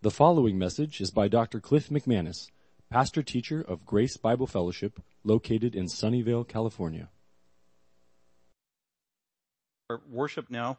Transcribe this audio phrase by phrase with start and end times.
[0.00, 1.58] The following message is by Dr.
[1.58, 2.52] Cliff McManus,
[2.88, 7.08] pastor teacher of Grace Bible Fellowship, located in Sunnyvale, California.
[9.90, 10.78] Our worship now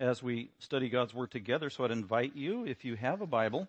[0.00, 1.70] as we study God's Word together.
[1.70, 3.68] So I'd invite you, if you have a Bible,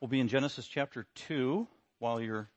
[0.00, 1.66] we'll be in Genesis chapter 2
[1.98, 2.48] while you're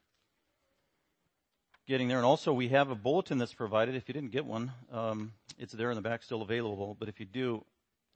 [1.88, 2.18] getting there.
[2.18, 3.96] And also, we have a bulletin that's provided.
[3.96, 6.96] If you didn't get one, um, it's there in the back, still available.
[7.00, 7.66] But if you do,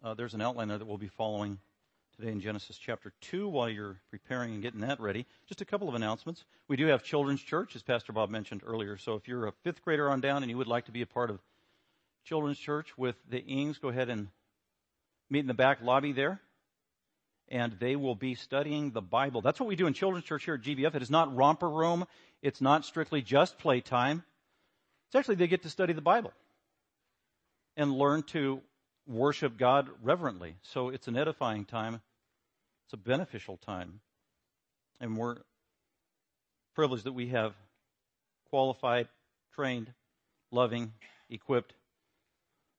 [0.04, 1.58] uh, there's an outline there that we'll be following
[2.20, 5.28] today in Genesis chapter 2 while you're preparing and getting that ready.
[5.48, 6.46] Just a couple of announcements.
[6.68, 8.98] We do have Children's Church, as Pastor Bob mentioned earlier.
[8.98, 11.06] So if you're a fifth grader on down and you would like to be a
[11.06, 11.40] part of
[12.26, 14.30] Children's Church with the Ings, go ahead and
[15.30, 16.42] meet in the back lobby there.
[17.50, 19.42] And they will be studying the Bible.
[19.42, 20.96] That's what we do in Children's Church here at GBF.
[20.96, 22.06] It is not romper room.
[22.42, 24.24] It's not strictly just playtime.
[25.10, 26.34] It's actually they get to study the Bible
[27.76, 28.62] and learn to
[29.06, 30.56] worship God reverently.
[30.64, 32.02] So it's an edifying time
[32.88, 34.00] it's a beneficial time.
[35.02, 35.36] And we're
[36.74, 37.54] privileged that we have
[38.50, 39.10] qualified,
[39.54, 39.92] trained,
[40.52, 40.94] loving,
[41.30, 41.74] equipped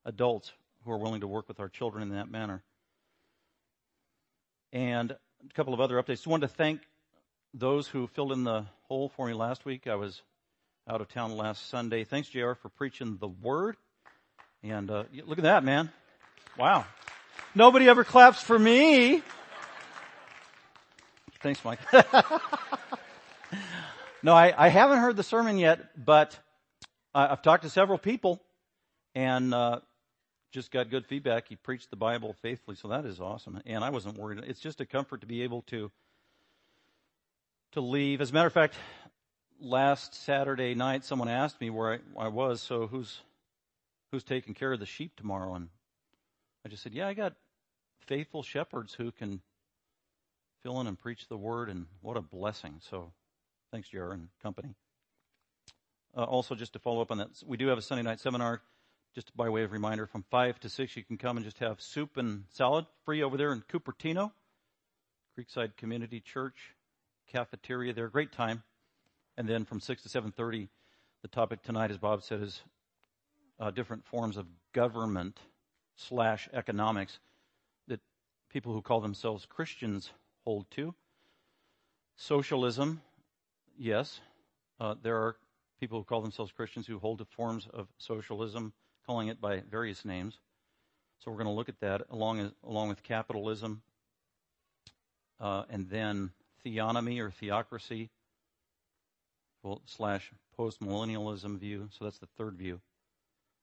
[0.05, 0.51] adults
[0.83, 2.63] who are willing to work with our children in that manner.
[4.73, 6.25] And a couple of other updates.
[6.25, 6.81] I wanted to thank
[7.53, 9.85] those who filled in the hole for me last week.
[9.85, 10.23] I was
[10.89, 12.03] out of town last Sunday.
[12.03, 13.77] Thanks, JR, for preaching the word.
[14.63, 15.91] And uh, look at that, man.
[16.57, 16.85] Wow.
[17.53, 19.21] Nobody ever claps for me.
[21.41, 21.79] Thanks, Mike.
[24.23, 26.37] no, I, I, haven't heard the sermon yet, but
[27.15, 28.41] I've talked to several people
[29.15, 29.79] and uh,
[30.51, 31.47] just got good feedback.
[31.47, 33.61] He preached the Bible faithfully, so that is awesome.
[33.65, 34.43] And I wasn't worried.
[34.47, 35.89] It's just a comfort to be able to
[37.71, 38.19] to leave.
[38.19, 38.75] As a matter of fact,
[39.61, 42.61] last Saturday night, someone asked me where I, I was.
[42.61, 43.21] So who's
[44.11, 45.55] who's taking care of the sheep tomorrow?
[45.55, 45.69] And
[46.65, 47.35] I just said, yeah, I got
[48.07, 49.41] faithful shepherds who can
[50.63, 52.75] fill in and preach the word, and what a blessing.
[52.89, 53.11] So
[53.71, 54.75] thanks, JR and company.
[56.15, 58.61] Uh, also, just to follow up on that, we do have a Sunday night seminar,
[59.13, 60.97] just by way of reminder, from 5 to 6.
[60.97, 64.31] You can come and just have soup and salad free over there in Cupertino,
[65.37, 66.75] Creekside Community Church
[67.31, 68.09] cafeteria there.
[68.09, 68.63] Great time.
[69.37, 70.67] And then from 6 to 7.30,
[71.21, 72.61] the topic tonight, as Bob said, is
[73.59, 75.39] uh, different forms of government
[75.95, 77.19] slash economics
[77.87, 77.99] that
[78.49, 80.11] people who call themselves Christians
[80.43, 80.93] hold to.
[82.15, 83.01] Socialism,
[83.77, 84.19] yes,
[84.79, 85.35] uh, there are
[85.79, 88.73] people who call themselves Christians who hold to forms of socialism,
[89.05, 90.37] calling it by various names.
[91.19, 93.81] So we're going to look at that along along with capitalism,
[95.39, 96.31] uh, and then
[96.65, 98.09] theonomy or theocracy,
[99.63, 101.89] well, slash postmillennialism view.
[101.91, 102.79] So that's the third view,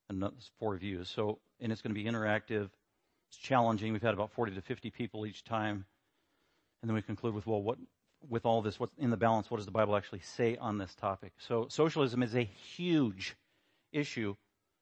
[0.08, 1.08] and that's four views.
[1.08, 2.68] So and it's going to be interactive.
[3.28, 3.92] It's challenging.
[3.92, 5.86] We've had about 40 to 50 people each time
[6.86, 7.78] and then we conclude with, well, what,
[8.30, 10.94] with all this, what's in the balance, what does the Bible actually say on this
[10.94, 11.32] topic?
[11.36, 13.34] So socialism is a huge
[13.92, 14.36] issue.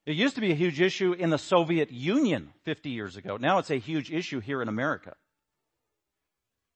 [0.04, 3.38] It used to be a huge issue in the Soviet Union 50 years ago.
[3.38, 5.14] Now it's a huge issue here in America.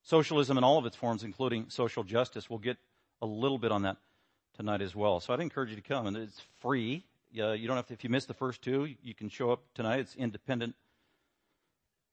[0.02, 2.48] Socialism in all of its forms, including social justice.
[2.48, 2.78] We'll get
[3.20, 3.98] a little bit on that
[4.56, 5.20] tonight as well.
[5.20, 7.04] So I'd encourage you to come, and it's free.
[7.38, 9.60] Uh, you don't have to, if you miss the first two, you can show up
[9.74, 10.00] tonight.
[10.00, 10.74] It's independent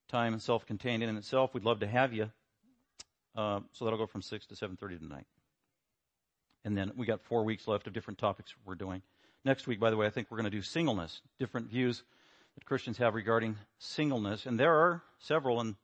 [0.09, 1.53] time and self-contained in itself.
[1.53, 2.29] We'd love to have you.
[3.35, 5.25] Uh, so that'll go from 6 to 7.30 tonight.
[6.63, 9.01] And then we got four weeks left of different topics we're doing.
[9.43, 12.03] Next week, by the way, I think we're going to do singleness, different views
[12.55, 14.45] that Christians have regarding singleness.
[14.45, 15.75] And there are several, and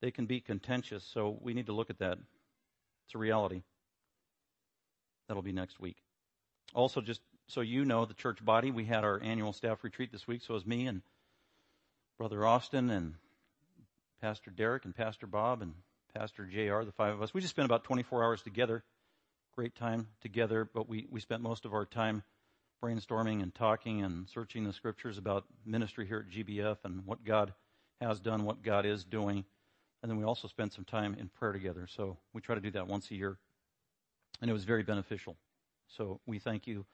[0.00, 2.18] they can be contentious, so we need to look at that.
[3.06, 3.62] It's a reality.
[5.26, 5.96] That'll be next week.
[6.74, 10.28] Also, just so you know, the church body, we had our annual staff retreat this
[10.28, 11.02] week, so it was me and
[12.18, 13.14] Brother Austin and
[14.20, 15.74] Pastor Derek and Pastor Bob and
[16.16, 17.34] Pastor JR, the five of us.
[17.34, 18.82] We just spent about 24 hours together.
[19.54, 22.22] Great time together, but we, we spent most of our time
[22.82, 27.52] brainstorming and talking and searching the scriptures about ministry here at GBF and what God
[28.00, 29.44] has done, what God is doing.
[30.02, 31.86] And then we also spent some time in prayer together.
[31.86, 33.36] So we try to do that once a year.
[34.40, 35.36] And it was very beneficial.
[35.98, 36.86] So we thank you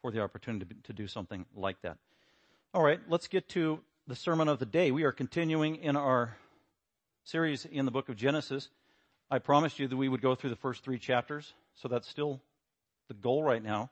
[0.00, 1.98] for the opportunity to, to do something like that.
[2.72, 4.90] All right, let's get to the sermon of the day.
[4.90, 6.38] We are continuing in our
[7.24, 8.68] series in the book of Genesis.
[9.30, 12.40] I promised you that we would go through the first three chapters, so that's still
[13.08, 13.90] the goal right now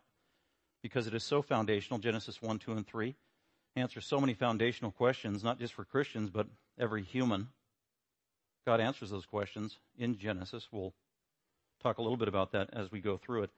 [0.82, 1.98] because it is so foundational.
[1.98, 3.14] Genesis 1, 2, and 3
[3.74, 6.46] answers so many foundational questions, not just for Christians, but
[6.78, 7.48] every human.
[8.66, 10.68] God answers those questions in Genesis.
[10.70, 10.92] We'll
[11.82, 13.50] talk a little bit about that as we go through it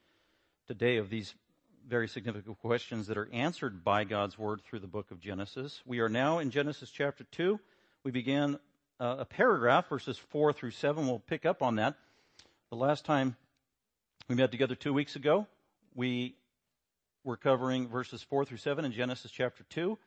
[0.69, 1.35] today of these
[1.89, 5.83] very significant questions that are answered by God's Word through the book of Genesis.
[5.85, 7.59] We are now in Genesis chapter 2.
[8.05, 8.61] We began
[9.01, 11.07] uh, a paragraph, verses 4 through 7.
[11.07, 11.97] We'll pick up on that.
[12.71, 13.37] The last time
[14.29, 15.47] we met together two weeks ago,
[15.95, 16.37] we
[17.25, 19.99] were covering verses 4 through 7 in Genesis chapter 2.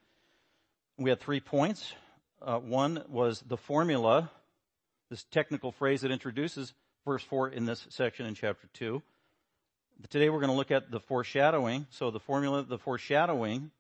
[0.97, 1.93] We had three points.
[2.41, 4.29] Uh, one was the formula,
[5.09, 6.73] this technical phrase that introduces
[7.05, 9.01] verse 4 in this section in chapter 2.
[10.09, 11.87] Today we're going to look at the foreshadowing.
[11.89, 13.71] So the formula, the foreshadowing,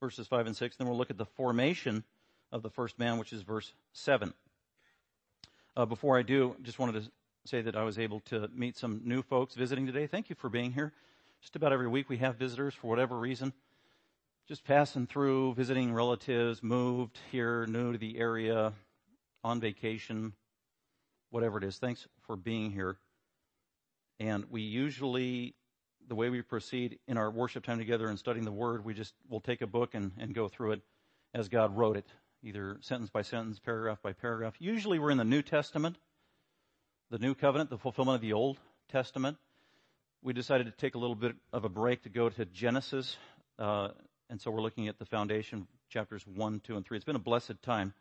[0.00, 0.76] verses 5 and 6.
[0.76, 2.04] Then we'll look at the formation
[2.54, 4.32] of the first man, which is verse 7.
[5.76, 7.10] Uh, before I do, just wanted to
[7.46, 10.06] say that I was able to meet some new folks visiting today.
[10.06, 10.92] Thank you for being here.
[11.42, 13.52] Just about every week we have visitors for whatever reason.
[14.46, 18.72] Just passing through, visiting relatives, moved here, new to the area,
[19.42, 20.32] on vacation,
[21.30, 21.78] whatever it is.
[21.78, 22.96] Thanks for being here.
[24.20, 25.54] And we usually,
[26.06, 29.12] the way we proceed in our worship time together and studying the Word, we just,
[29.28, 30.82] we'll take a book and, and go through it
[31.34, 32.06] as God wrote it,
[32.44, 34.54] either sentence by sentence, paragraph by paragraph.
[34.58, 35.96] Usually we're in the New Testament,
[37.10, 38.58] the New Covenant, the fulfillment of the Old
[38.92, 39.38] Testament.
[40.22, 43.16] We decided to take a little bit of a break to go to Genesis,
[43.58, 43.88] uh,
[44.28, 46.96] and so we're looking at the foundation, chapters 1, 2, and 3.
[46.96, 47.94] It's been a blessed time.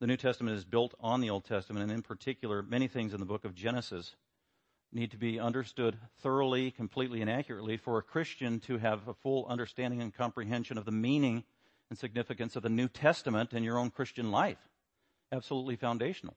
[0.00, 3.20] The New Testament is built on the Old Testament, and in particular, many things in
[3.20, 4.16] the book of Genesis
[4.90, 9.44] need to be understood thoroughly, completely, and accurately for a Christian to have a full
[9.46, 11.44] understanding and comprehension of the meaning
[11.90, 14.58] and significance of the New Testament in your own Christian life.
[15.32, 16.36] Absolutely foundational.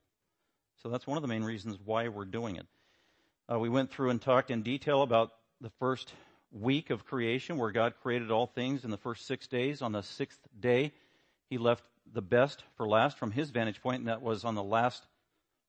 [0.81, 2.67] So that's one of the main reasons why we're doing it.
[3.51, 6.13] Uh, we went through and talked in detail about the first
[6.51, 9.81] week of creation where God created all things in the first six days.
[9.81, 10.91] On the sixth day,
[11.49, 14.63] He left the best for last from His vantage point, and that was on the
[14.63, 15.03] last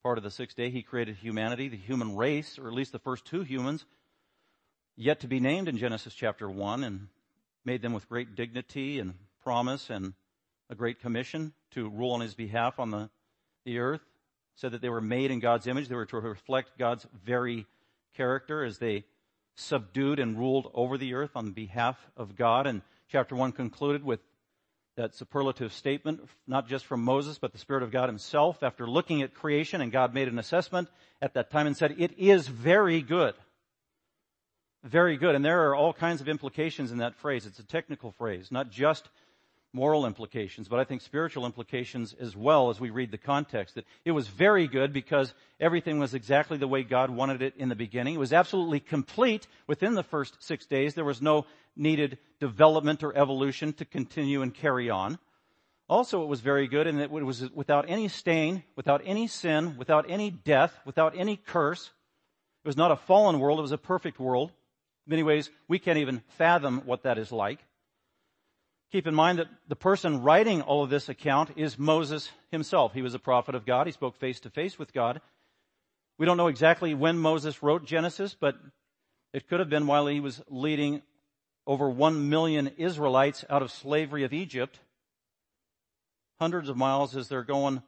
[0.03, 2.99] part of the sixth day, he created humanity, the human race, or at least the
[2.99, 3.85] first two humans,
[4.97, 7.09] yet to be named in Genesis chapter 1, and
[7.65, 9.15] made them with great dignity and
[9.49, 10.13] promise and
[10.69, 13.09] a great commission to rule on his behalf on the,
[13.65, 14.03] the earth.
[14.57, 15.89] Said that they were made in God's image.
[15.89, 17.65] They were to reflect God's very
[18.15, 19.07] character as they
[19.55, 22.67] subdued and ruled over the earth on behalf of God.
[22.67, 24.21] And chapter 1 concluded with
[24.97, 29.23] that superlative statement, not just from Moses, but the Spirit of God himself after looking
[29.23, 30.91] at creation and God made an assessment
[31.23, 33.33] at that time and said, it is very good.
[34.85, 35.35] Very good.
[35.35, 37.47] And there are all kinds of implications in that phrase.
[37.47, 39.09] It's a technical phrase, not just
[39.73, 43.75] moral implications, but I think spiritual implications as well as we read the context.
[43.75, 47.69] That it was very good because everything was exactly the way God wanted it in
[47.69, 48.15] the beginning.
[48.15, 50.95] It was absolutely complete within the first six days.
[50.95, 55.19] There was no needed development or evolution to continue and carry on.
[55.89, 59.77] Also, it was very good in that it was without any stain, without any sin,
[59.79, 61.91] without any death, without any curse.
[62.65, 64.51] It was not a fallen world, it was a perfect world.
[65.07, 67.61] In many ways, we can't even fathom what that is like.
[68.91, 72.95] Keep in mind that the person writing all of this account is Moses himself.
[72.95, 73.87] He was a prophet of God.
[73.87, 75.21] He spoke face to face with God.
[76.17, 78.57] We don't know exactly when Moses wrote Genesis, but
[79.35, 81.03] it could have been while he was leading
[81.67, 84.81] over one million Israelites out of slavery of Egypt,
[86.41, 87.83] hundreds of miles as they're going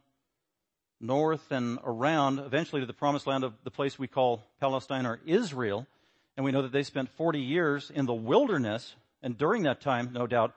[1.00, 5.19] north and around, eventually to the promised land of the place we call Palestine or
[5.25, 5.87] Israel.
[6.37, 8.94] And we know that they spent 40 years in the wilderness.
[9.23, 10.55] And during that time, no doubt,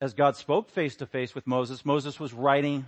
[0.00, 2.86] as God spoke face to face with Moses, Moses was writing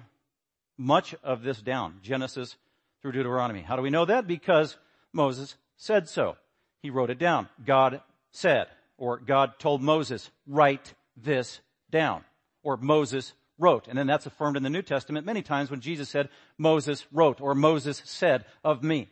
[0.77, 2.57] much of this down, Genesis
[3.01, 3.63] through Deuteronomy.
[3.63, 4.27] How do we know that?
[4.27, 4.77] Because
[5.13, 6.37] Moses said so.
[6.83, 7.49] He wrote it down.
[7.65, 8.00] God
[8.31, 11.61] said, or God told Moses, write this
[11.91, 12.25] down,
[12.62, 13.88] or Moses wrote.
[13.88, 17.41] And then that's affirmed in the New Testament many times when Jesus said, Moses wrote,
[17.41, 19.09] or Moses said of me.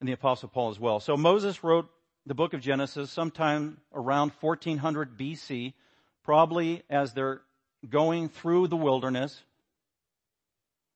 [0.00, 1.00] And the apostle Paul as well.
[1.00, 1.88] So Moses wrote
[2.26, 5.74] the book of Genesis sometime around 1400 BC
[6.26, 7.40] probably as they're
[7.88, 9.40] going through the wilderness.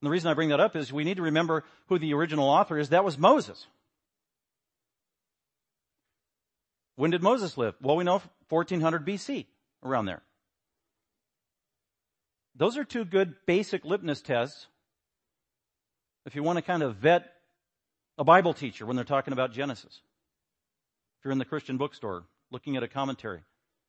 [0.01, 2.49] And the reason I bring that up is we need to remember who the original
[2.49, 2.89] author is.
[2.89, 3.67] That was Moses.
[6.97, 7.75] When did Moses live?
[7.81, 9.47] Well, we know 1400 BC,
[9.85, 10.21] around there.
[12.57, 14.67] Those are two good basic litmus tests
[16.27, 17.33] if you want to kind of vet
[18.19, 20.03] a Bible teacher when they're talking about Genesis.
[21.19, 23.41] If you're in the Christian bookstore looking at a commentary,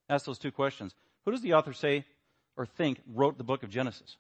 [0.08, 0.94] ask those two questions.
[1.26, 2.06] Who does the author say
[2.58, 4.18] or think wrote the book of Genesis?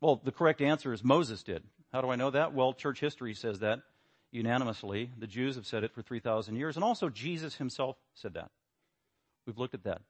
[0.00, 1.62] Well, the correct answer is Moses did.
[1.92, 2.52] How do I know that?
[2.52, 3.80] Well, church history says that
[4.32, 5.10] unanimously.
[5.16, 8.50] The Jews have said it for 3,000 years, and also Jesus himself said that.
[9.46, 10.02] We've looked at that.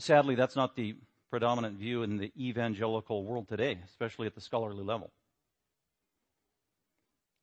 [0.00, 0.96] Sadly, that's not the
[1.30, 5.10] predominant view in the evangelical world today, especially at the scholarly level.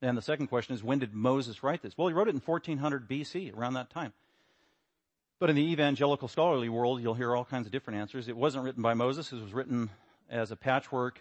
[0.02, 1.96] And the second question is, when did Moses write this?
[1.96, 4.12] Well, he wrote it in 1400 BC, around that time.
[5.40, 8.28] But in the evangelical scholarly world, you'll hear all kinds of different answers.
[8.28, 9.32] It wasn't written by Moses.
[9.32, 9.90] It was written
[10.30, 11.20] as a patchwork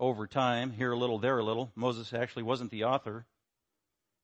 [0.00, 1.70] over time, here a little, there a little.
[1.76, 3.24] Moses actually wasn't the author,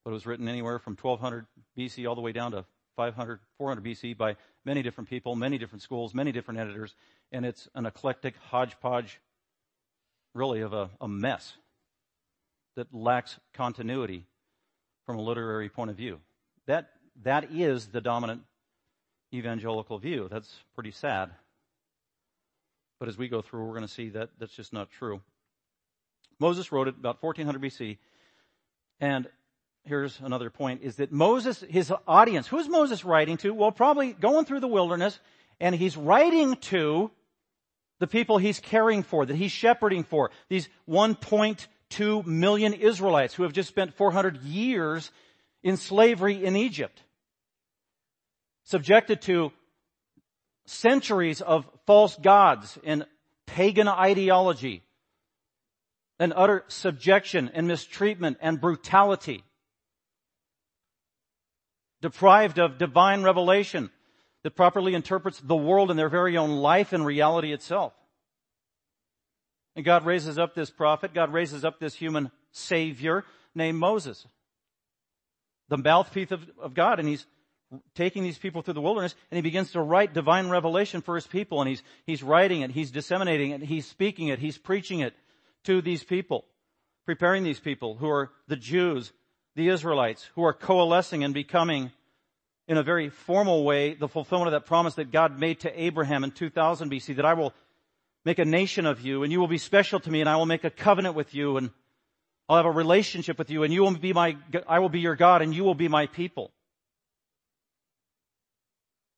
[0.04, 2.64] but it was written anywhere from 1200 BC all the way down to
[2.97, 6.97] 500, 400 BC by many different people, many different schools, many different editors,
[7.30, 9.21] and it's an eclectic hodgepodge,
[10.35, 11.52] really, of a, a mess
[12.75, 14.26] that lacks continuity
[15.07, 16.18] from a literary point of view.
[16.66, 16.90] That,
[17.23, 18.42] that is the dominant
[19.32, 20.28] evangelical view.
[20.30, 21.30] That's pretty sad.
[22.99, 25.20] But as we go through, we're going to see that that's just not true.
[26.40, 27.99] Moses wrote it about 1400 BC,
[29.00, 29.28] and
[29.85, 33.52] here's another point, is that Moses, his audience, who's Moses writing to?
[33.52, 35.18] Well, probably going through the wilderness,
[35.61, 37.11] and he's writing to
[37.99, 43.52] the people he's caring for, that he's shepherding for, these 1.2 million Israelites who have
[43.52, 45.11] just spent 400 years
[45.62, 47.02] in slavery in Egypt,
[48.68, 49.50] subjected to
[50.66, 53.06] centuries of false gods and
[53.46, 54.82] pagan ideology,
[56.18, 59.42] and utter subjection and mistreatment and brutality
[62.02, 63.90] deprived of divine revelation
[64.42, 67.94] that properly interprets the world and their very own life and reality itself.
[69.76, 74.26] And God raises up this prophet, God raises up this human savior named Moses,
[75.68, 77.25] the mouthpiece of, of God, and he's
[77.94, 81.26] taking these people through the wilderness and he begins to write divine revelation for his
[81.26, 85.14] people and he's, he's writing it, he's disseminating it, he's speaking it, he's preaching it
[85.64, 86.44] to these people,
[87.04, 89.12] preparing these people who are the Jews
[89.58, 91.90] the Israelites who are coalescing and becoming
[92.68, 96.22] in a very formal way the fulfillment of that promise that God made to Abraham
[96.22, 97.52] in 2000 BC that I will
[98.25, 100.46] make a nation of you and you will be special to me and I will
[100.46, 101.70] make a covenant with you and
[102.48, 104.37] I'll have a relationship with you and you will be my,
[104.68, 106.52] I will be your God and you will be my people.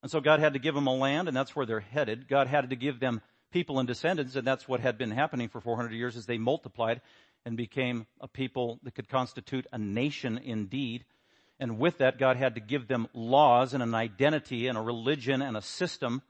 [0.02, 2.28] And so God had to give them a land and that's where they're headed.
[2.28, 3.20] God had to give them
[3.52, 7.00] people and descendants and that's what had been happening for 400 years as they multiplied
[7.44, 11.04] and became a people that could constitute a nation indeed.
[11.58, 15.42] And with that, God had to give them laws and an identity and a religion
[15.42, 16.22] and a system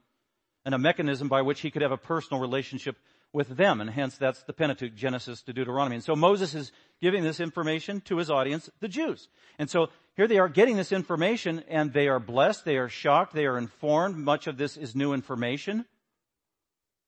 [0.65, 2.97] and a mechanism by which he could have a personal relationship
[3.33, 3.81] with them.
[3.81, 5.95] And hence that's the Pentateuch, Genesis to Deuteronomy.
[5.95, 6.71] And so Moses is
[7.01, 9.27] giving this information to his audience, the Jews.
[9.57, 13.33] And so here they are getting this information and they are blessed, they are shocked,
[13.33, 14.17] they are informed.
[14.17, 15.85] Much of this is new information.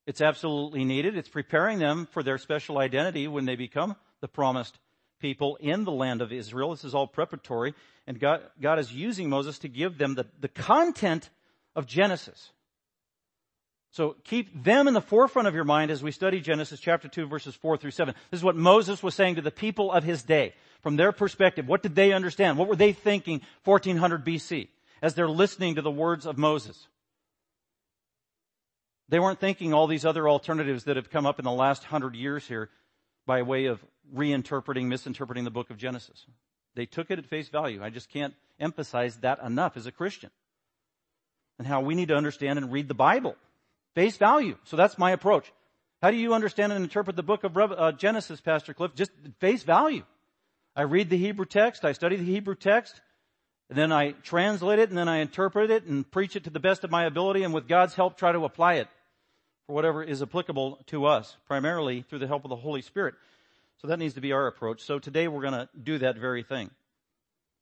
[0.05, 1.17] It's absolutely needed.
[1.17, 4.77] It's preparing them for their special identity when they become the promised
[5.19, 6.71] people in the land of Israel.
[6.71, 7.73] This is all preparatory.
[8.05, 11.29] And God, God is using Moses to give them the, the content
[11.75, 12.51] of Genesis.
[13.93, 17.27] So keep them in the forefront of your mind as we study Genesis chapter 2
[17.27, 18.15] verses 4 through 7.
[18.31, 20.55] This is what Moses was saying to the people of his day.
[20.81, 22.57] From their perspective, what did they understand?
[22.57, 24.67] What were they thinking 1400 BC
[25.03, 26.87] as they're listening to the words of Moses?
[29.09, 32.15] They weren't thinking all these other alternatives that have come up in the last hundred
[32.15, 32.71] years here
[33.27, 36.25] by way of reinterpreting, misinterpreting the book of Genesis.
[36.73, 37.83] They took it at face value.
[37.83, 40.31] I just can't emphasize that enough as a Christian.
[41.59, 43.35] And how we need to understand and read the Bible.
[43.95, 44.57] Face value.
[44.63, 45.51] So that's my approach.
[46.01, 48.93] How do you understand and interpret the book of uh, Genesis, Pastor Cliff?
[48.95, 50.03] Just face value.
[50.75, 52.99] I read the Hebrew text, I study the Hebrew text,
[53.69, 56.59] and then I translate it and then I interpret it and preach it to the
[56.59, 58.87] best of my ability and with God's help try to apply it
[59.67, 63.15] for whatever is applicable to us, primarily through the help of the Holy Spirit.
[63.77, 64.81] So that needs to be our approach.
[64.81, 66.69] So today we're going to do that very thing.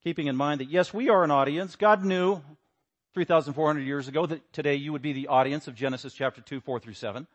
[0.03, 1.75] Keeping in mind that yes, we are an audience.
[1.75, 2.41] God knew
[3.13, 6.79] 3,400 years ago that today you would be the audience of Genesis chapter 2, 4
[6.79, 7.27] through 7.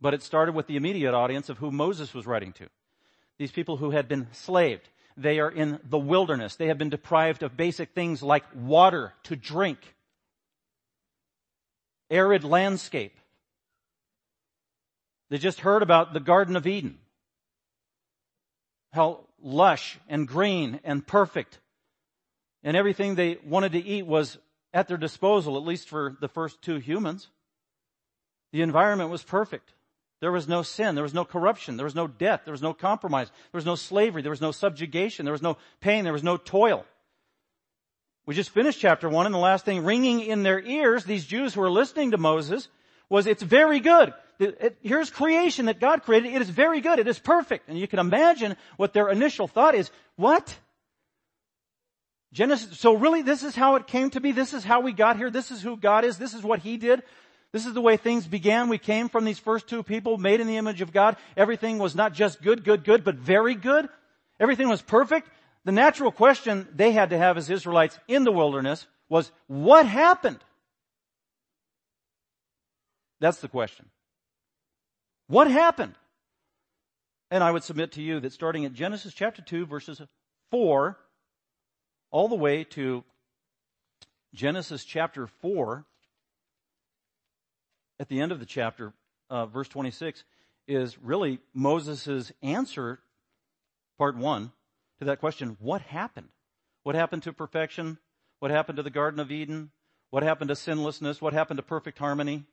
[0.00, 2.68] But it started with the immediate audience of who Moses was writing to.
[3.38, 4.88] These people who had been slaved.
[5.16, 6.56] They are in the wilderness.
[6.56, 9.78] They have been deprived of basic things like water to drink,
[12.10, 13.14] arid landscape.
[15.28, 16.98] They just heard about the Garden of Eden.
[18.92, 21.58] How lush and green and perfect.
[22.64, 24.38] And everything they wanted to eat was
[24.72, 27.28] at their disposal, at least for the first two humans.
[28.52, 29.72] The environment was perfect.
[30.20, 30.94] There was no sin.
[30.94, 31.76] There was no corruption.
[31.76, 32.42] There was no death.
[32.44, 33.28] There was no compromise.
[33.50, 34.22] There was no slavery.
[34.22, 35.24] There was no subjugation.
[35.24, 36.04] There was no pain.
[36.04, 36.84] There was no toil.
[38.24, 41.54] We just finished chapter one and the last thing ringing in their ears, these Jews
[41.54, 42.68] who were listening to Moses,
[43.08, 44.14] was it's very good.
[44.80, 46.32] here's creation that God created.
[46.32, 47.00] It is very good.
[47.00, 47.68] It is perfect.
[47.68, 49.90] And you can imagine what their initial thought is.
[50.14, 50.56] What?
[52.32, 54.32] Genesis, so really this is how it came to be.
[54.32, 55.30] This is how we got here.
[55.30, 56.16] This is who God is.
[56.16, 57.02] This is what He did.
[57.52, 58.70] This is the way things began.
[58.70, 61.16] We came from these first two people made in the image of God.
[61.36, 63.88] Everything was not just good, good, good, but very good.
[64.40, 65.28] Everything was perfect.
[65.64, 70.38] The natural question they had to have as Israelites in the wilderness was what happened?
[73.20, 73.86] That's the question.
[75.26, 75.94] What happened?
[77.30, 80.00] And I would submit to you that starting at Genesis chapter 2 verses
[80.50, 80.98] 4
[82.12, 83.02] all the way to
[84.34, 85.84] Genesis chapter 4
[87.98, 88.92] at the end of the chapter,
[89.30, 90.22] uh, verse 26,
[90.68, 93.00] is really Moses' answer,
[93.98, 94.52] part one,
[94.98, 96.28] to that question, what happened?
[96.84, 97.98] What happened to perfection?
[98.38, 99.70] What happened to the Garden of Eden?
[100.10, 101.20] What happened to sinlessness?
[101.20, 102.44] What happened to perfect harmony?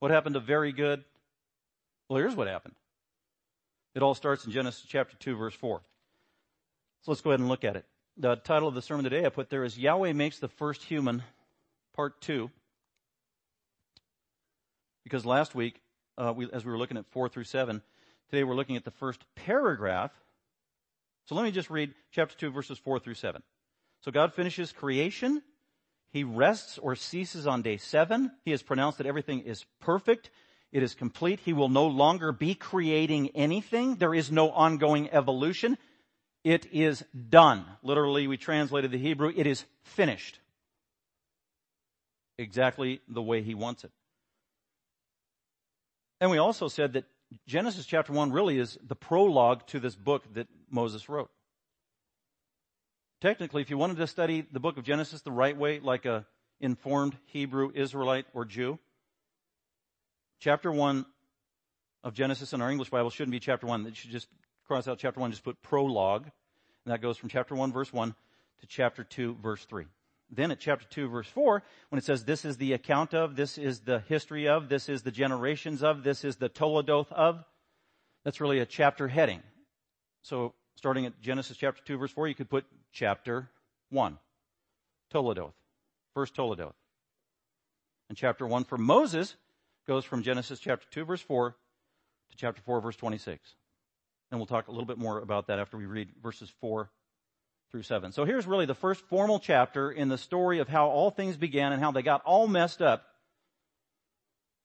[0.00, 1.04] What happened to very good?
[2.08, 2.74] Well, here's what happened.
[3.94, 5.82] It all starts in Genesis chapter 2 verse 4.
[7.02, 7.84] So let's go ahead and look at it.
[8.16, 11.24] The title of the sermon today I put there is Yahweh makes the first human,
[11.94, 12.48] part 2.
[15.02, 15.80] Because last week,
[16.16, 17.82] uh, we, as we were looking at 4 through 7,
[18.30, 20.12] today we're looking at the first paragraph.
[21.24, 23.42] So let me just read chapter 2 verses 4 through 7.
[24.02, 25.42] So God finishes creation.
[26.12, 28.30] He rests or ceases on day 7.
[28.44, 30.30] He has pronounced that everything is perfect.
[30.70, 31.40] It is complete.
[31.40, 33.96] He will no longer be creating anything.
[33.96, 35.78] There is no ongoing evolution.
[36.44, 37.64] It is done.
[37.82, 40.38] Literally, we translated the Hebrew, it is finished.
[42.38, 43.90] Exactly the way he wants it.
[46.20, 47.04] And we also said that
[47.46, 51.30] Genesis chapter 1 really is the prologue to this book that Moses wrote.
[53.20, 56.26] Technically, if you wanted to study the book of Genesis the right way, like a
[56.60, 58.78] informed Hebrew, Israelite, or Jew,
[60.40, 61.06] chapter 1
[62.02, 63.86] of Genesis in our English Bible shouldn't be chapter 1.
[63.86, 64.28] It should just
[64.66, 66.24] cross out chapter 1, just put prologue.
[66.84, 68.14] And that goes from chapter 1 verse 1
[68.60, 69.86] to chapter 2 verse 3.
[70.30, 73.58] Then at chapter 2 verse 4, when it says this is the account of, this
[73.58, 77.44] is the history of, this is the generations of, this is the Toledoth of,
[78.24, 79.42] that's really a chapter heading.
[80.22, 83.50] So starting at Genesis chapter 2 verse 4, you could put chapter
[83.90, 84.18] 1.
[85.12, 85.52] Toledoth.
[86.14, 86.74] First Toledoth.
[88.08, 89.36] And chapter 1 for Moses
[89.86, 91.50] goes from Genesis chapter 2 verse 4
[92.30, 93.54] to chapter 4 verse 26.
[94.30, 96.90] And we'll talk a little bit more about that after we read verses 4
[97.70, 98.12] through 7.
[98.12, 101.72] So here's really the first formal chapter in the story of how all things began
[101.72, 103.04] and how they got all messed up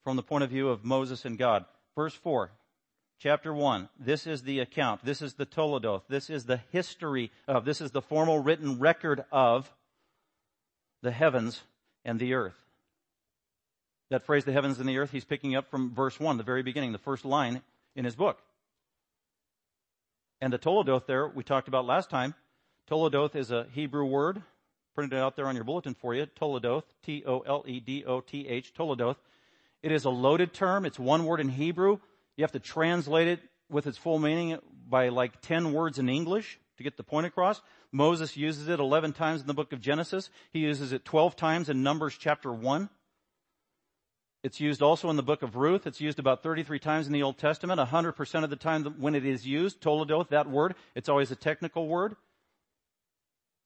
[0.03, 1.65] from the point of view of Moses and God.
[1.95, 2.51] Verse 4,
[3.19, 3.89] chapter 1.
[3.99, 5.03] This is the account.
[5.03, 6.03] This is the Toledoth.
[6.07, 9.71] This is the history of, this is the formal written record of
[11.01, 11.61] the heavens
[12.05, 12.55] and the earth.
[14.09, 16.63] That phrase, the heavens and the earth, he's picking up from verse 1, the very
[16.63, 17.61] beginning, the first line
[17.95, 18.39] in his book.
[20.41, 22.33] And the Toledoth there, we talked about last time.
[22.89, 24.41] Toledoth is a Hebrew word,
[24.95, 26.25] printed it out there on your bulletin for you.
[26.27, 29.17] Toledoth, T-O-L-E-D-O-T-H, Toledoth.
[29.83, 30.85] It is a loaded term.
[30.85, 31.99] It's one word in Hebrew.
[32.37, 36.57] You have to translate it with its full meaning by like 10 words in English
[36.77, 37.61] to get the point across.
[37.91, 40.29] Moses uses it 11 times in the book of Genesis.
[40.51, 42.89] He uses it 12 times in Numbers chapter 1.
[44.41, 45.85] It's used also in the book of Ruth.
[45.85, 47.79] It's used about 33 times in the Old Testament.
[47.79, 51.87] 100% of the time when it is used, Toledoth, that word, it's always a technical
[51.87, 52.15] word.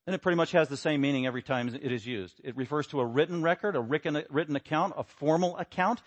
[0.07, 2.41] And it pretty much has the same meaning every time it is used.
[2.43, 6.01] It refers to a written record, a written account, a formal account,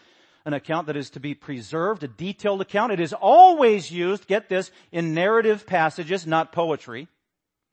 [0.44, 2.92] an account that is to be preserved, a detailed account.
[2.92, 7.08] It is always used, get this, in narrative passages, not poetry.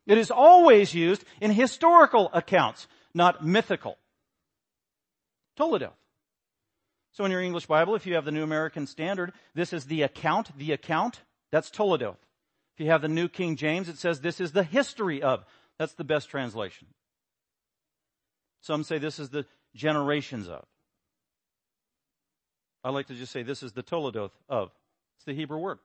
[0.06, 3.98] It is always used in historical accounts, not mythical.
[5.58, 5.98] Toledoth.
[7.14, 10.02] So in your English Bible, if you have the New American Standard, this is the
[10.02, 11.22] account, the account,
[11.52, 12.18] that's Toledoth.
[12.76, 15.46] If you have the New King James, it says this is the history of.
[15.78, 16.88] That's the best translation.
[18.62, 19.46] Some say this is the
[19.76, 20.66] generations of.
[22.84, 24.72] I like to just say this is the Toledoth of.
[25.18, 25.78] It's the Hebrew word.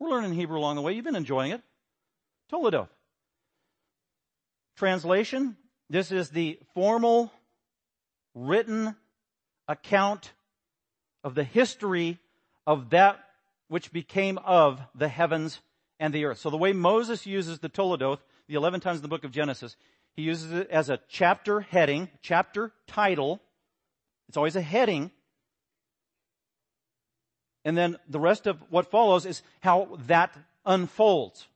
[0.00, 0.92] We're learning Hebrew along the way.
[0.92, 1.62] You've been enjoying it.
[2.50, 2.88] Toledoth.
[4.76, 5.56] Translation.
[5.88, 7.32] This is the formal
[8.34, 8.96] written
[9.68, 10.32] account
[11.24, 12.18] of the history
[12.66, 13.18] of that
[13.68, 15.58] which became of the heavens
[15.98, 16.38] and the earth.
[16.38, 19.76] So the way Moses uses the Toledoth, the 11 times in the book of Genesis,
[20.14, 23.40] he uses it as a chapter heading, chapter title.
[24.28, 25.10] It's always a heading.
[27.64, 31.46] And then the rest of what follows is how that unfolds.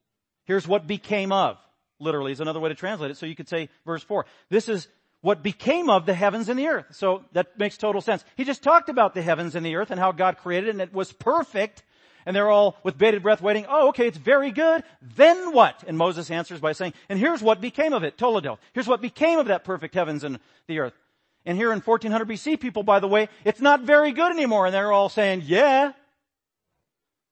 [0.47, 1.59] Here's what became of,
[2.01, 3.19] literally is another way to translate it.
[3.19, 4.25] So you could say verse 4.
[4.49, 4.89] This is
[5.21, 6.87] what became of the heavens and the earth.
[6.93, 8.25] So that makes total sense.
[8.37, 10.81] He just talked about the heavens and the earth and how God created it and
[10.81, 11.83] it was perfect.
[12.27, 13.65] And they're all with bated breath waiting.
[13.69, 14.85] Oh, okay, it's very good.
[15.01, 15.83] Then what?
[15.87, 18.59] And Moses answers by saying, and here's what became of it, Toledoth.
[18.75, 20.93] Here's what became of that perfect heavens and the earth.
[21.47, 24.67] And here in 1400 BC, people, by the way, it's not very good anymore.
[24.67, 25.93] And they're all saying, yeah.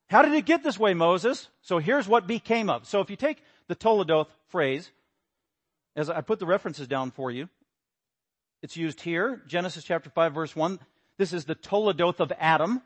[0.09, 1.49] How did it get this way, Moses?
[1.61, 2.87] So here's what became of.
[2.87, 4.90] So if you take the Toledoth phrase,
[5.94, 7.49] as I put the references down for you,
[8.67, 10.81] It's used here, Genesis chapter 5 verse 1.
[11.19, 12.83] This is the Toledoth of Adam.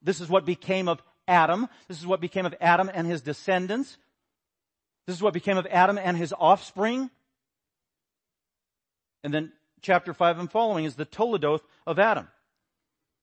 [0.00, 1.68] This is what became of Adam.
[1.88, 3.98] This is what became of Adam and his descendants.
[5.06, 7.10] This is what became of Adam and his offspring.
[9.22, 9.52] And then
[9.82, 12.26] chapter 5 and following is the Toledoth of Adam.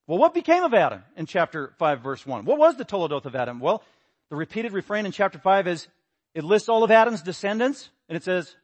[0.06, 2.44] Well, what became of Adam in chapter 5 verse 1?
[2.44, 3.58] What was the Toledoth of Adam?
[3.58, 3.82] Well,
[4.30, 5.88] the repeated refrain in chapter 5 is,
[6.32, 8.54] it lists all of Adam's descendants, and it says,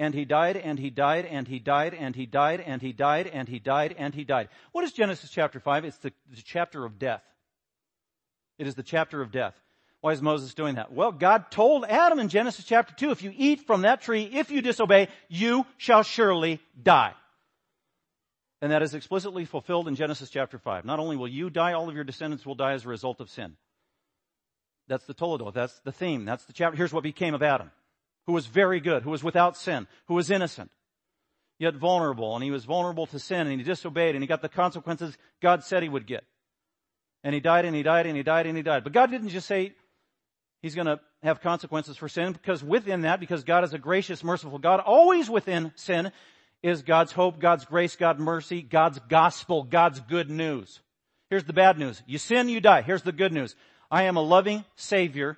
[0.00, 3.26] and he died, and he died, and he died, and he died, and he died,
[3.26, 4.48] and he died, and he died.
[4.72, 5.84] What is Genesis chapter 5?
[5.84, 7.22] It's the, the chapter of death.
[8.58, 9.54] It is the chapter of death.
[10.00, 10.90] Why is Moses doing that?
[10.90, 14.50] Well, God told Adam in Genesis chapter 2, if you eat from that tree, if
[14.50, 17.12] you disobey, you shall surely die.
[18.62, 20.86] And that is explicitly fulfilled in Genesis chapter 5.
[20.86, 23.28] Not only will you die, all of your descendants will die as a result of
[23.28, 23.54] sin.
[24.88, 25.52] That's the Toledoth.
[25.52, 26.24] That's the theme.
[26.24, 26.78] That's the chapter.
[26.78, 27.70] Here's what became of Adam,
[28.30, 30.70] who was very good, who was without sin, who was innocent,
[31.58, 32.36] yet vulnerable.
[32.36, 35.64] And he was vulnerable to sin and he disobeyed and he got the consequences God
[35.64, 36.22] said he would get.
[37.24, 38.84] And he died and he died and he died and he died.
[38.84, 39.72] But God didn't just say,
[40.62, 44.22] he's going to have consequences for sin because within that, because God is a gracious,
[44.22, 46.12] merciful God, always within sin
[46.62, 50.78] is God's hope, God's grace, God's mercy, God's gospel, God's good news.
[51.30, 52.00] Here's the bad news.
[52.06, 52.82] You sin, you die.
[52.82, 53.56] Here's the good news.
[53.90, 55.36] I am a loving Savior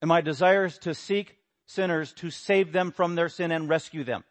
[0.00, 1.36] and my desire is to seek
[1.68, 4.24] sinners to save them from their sin and rescue them.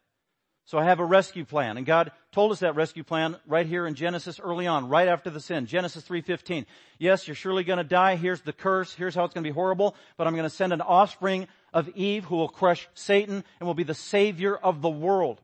[0.66, 3.88] So I have a rescue plan and God told us that rescue plan right here
[3.88, 5.66] in Genesis early on, right after the sin.
[5.66, 6.66] Genesis 3.15.
[7.00, 8.18] Yes, you're surely gonna die.
[8.18, 8.94] Here's the curse.
[8.94, 9.96] Here's how it's gonna be horrible.
[10.18, 13.84] But I'm gonna send an offspring of Eve who will crush Satan and will be
[13.84, 15.40] the savior of the world.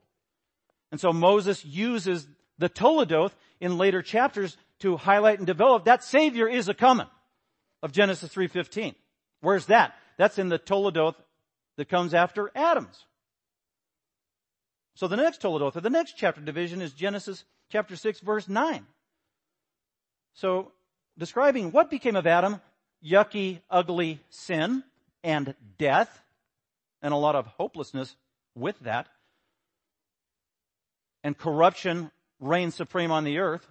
[0.92, 2.28] And so Moses uses
[2.58, 7.08] the Toledoth in later chapters to highlight and develop that savior is a coming
[7.82, 8.94] of Genesis 3.15.
[9.42, 9.96] Where's that?
[10.18, 11.16] That's in the Toledoth
[11.78, 13.06] that comes after Adam's.
[14.96, 18.86] So the next Toledoth, or the next chapter division is Genesis chapter 6 verse 9.
[20.34, 20.72] So
[21.18, 22.62] describing what became of Adam,
[23.04, 24.84] yucky, ugly sin
[25.24, 26.22] and death,
[27.02, 28.16] and a lot of hopelessness
[28.56, 29.08] with that.
[31.24, 33.68] And corruption reigned supreme on the earth.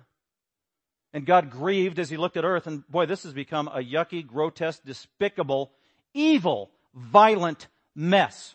[1.13, 4.27] And God grieved as he looked at earth and boy, this has become a yucky,
[4.27, 5.71] grotesque, despicable,
[6.15, 8.55] evil, violent mess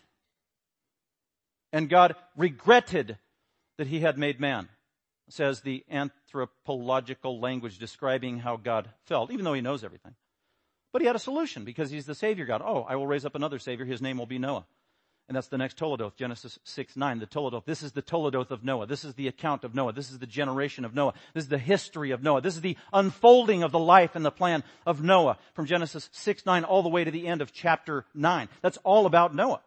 [1.72, 3.18] and God regretted
[3.76, 4.68] that he had made man,
[5.28, 10.14] says the anthropological language describing how God felt, even though he knows everything.
[10.92, 12.62] But he had a solution because he's the Savior God.
[12.64, 13.84] Oh, I will raise up another Savior.
[13.84, 14.66] His name will be Noah.
[15.28, 17.66] And that's the next Toledoth, Genesis 6, 9, the Toledoth.
[17.66, 18.86] This is the Toledoth of Noah.
[18.86, 19.92] This is the account of Noah.
[19.92, 21.12] This is the generation of Noah.
[21.34, 22.40] This is the history of Noah.
[22.40, 26.46] This is the unfolding of the life and the plan of Noah from Genesis 6,
[26.46, 28.48] 9 all the way to the end of chapter 9.
[28.62, 29.60] That's all about Noah.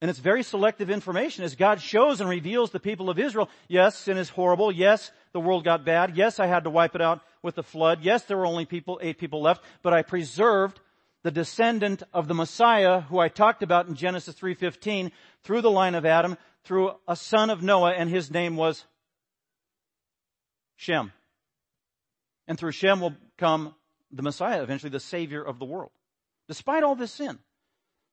[0.00, 3.48] And it's very selective information as God shows and reveals the people of Israel.
[3.66, 4.70] Yes, sin is horrible.
[4.70, 6.16] Yes, the world got bad.
[6.16, 8.00] Yes, I had to wipe it out with the flood.
[8.02, 10.78] Yes, there were only people, eight people left, but I preserved
[11.22, 15.10] the descendant of the Messiah who I talked about in Genesis 3.15
[15.42, 18.84] through the line of Adam, through a son of Noah, and his name was
[20.76, 21.12] Shem.
[22.48, 23.74] And through Shem will come
[24.10, 25.90] the Messiah, eventually the Savior of the world.
[26.48, 27.38] Despite all this sin.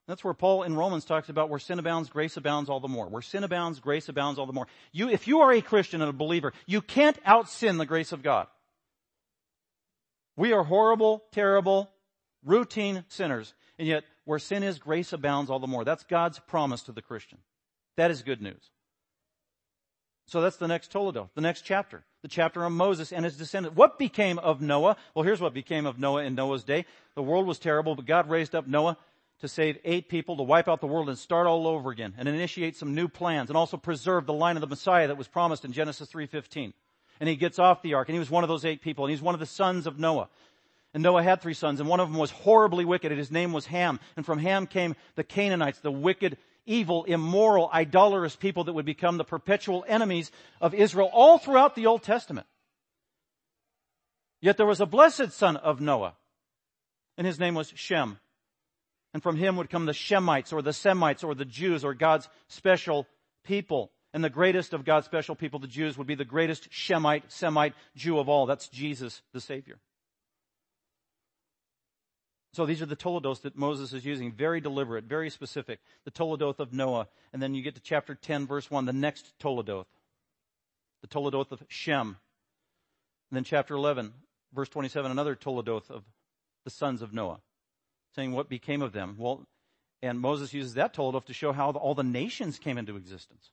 [0.07, 3.07] That's where Paul in Romans talks about where sin abounds, grace abounds all the more.
[3.07, 4.67] Where sin abounds, grace abounds all the more.
[4.91, 8.11] You, if you are a Christian and a believer, you can't out sin the grace
[8.11, 8.47] of God.
[10.35, 11.91] We are horrible, terrible,
[12.43, 13.53] routine sinners.
[13.77, 15.85] And yet, where sin is, grace abounds all the more.
[15.85, 17.39] That's God's promise to the Christian.
[17.95, 18.71] That is good news.
[20.27, 23.75] So that's the next Toledoth, the next chapter, the chapter on Moses and his descendants.
[23.75, 24.95] What became of Noah?
[25.15, 26.85] Well, here's what became of Noah in Noah's day.
[27.15, 28.95] The world was terrible, but God raised up Noah
[29.41, 32.29] to save eight people, to wipe out the world and start all over again and
[32.29, 35.65] initiate some new plans and also preserve the line of the Messiah that was promised
[35.65, 36.73] in Genesis 3.15.
[37.19, 39.11] And he gets off the ark and he was one of those eight people and
[39.11, 40.29] he's one of the sons of Noah.
[40.93, 43.53] And Noah had three sons and one of them was horribly wicked and his name
[43.53, 43.99] was Ham.
[44.15, 49.17] And from Ham came the Canaanites, the wicked, evil, immoral, idolatrous people that would become
[49.17, 52.47] the perpetual enemies of Israel all throughout the Old Testament.
[54.41, 56.15] Yet there was a blessed son of Noah
[57.17, 58.17] and his name was Shem.
[59.13, 62.29] And from him would come the Shemites or the Semites or the Jews or God's
[62.47, 63.07] special
[63.43, 63.91] people.
[64.13, 67.73] And the greatest of God's special people, the Jews, would be the greatest Shemite, Semite
[67.95, 68.45] Jew of all.
[68.45, 69.79] That's Jesus, the Savior.
[72.53, 74.31] So these are the Toledoths that Moses is using.
[74.31, 75.79] Very deliberate, very specific.
[76.03, 77.07] The Toledoth of Noah.
[77.31, 79.85] And then you get to chapter 10, verse 1, the next Toledoth.
[81.01, 82.17] The Toledoth of Shem.
[83.29, 84.13] And then chapter 11,
[84.53, 86.03] verse 27, another Toledoth of
[86.65, 87.39] the sons of Noah
[88.15, 89.15] saying what became of them.
[89.17, 89.47] Well,
[90.01, 93.51] and Moses uses that Toledoth to show how all the nations came into existence.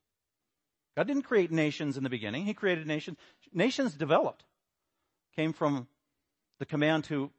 [0.97, 2.47] God didn't create nations in the beginning.
[2.47, 3.19] He created nations.
[3.53, 4.45] Nations developed.
[5.35, 5.89] Came from
[6.59, 7.31] the command to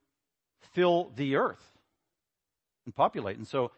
[0.62, 1.78] fill the earth
[2.86, 3.38] and populate.
[3.38, 3.72] And so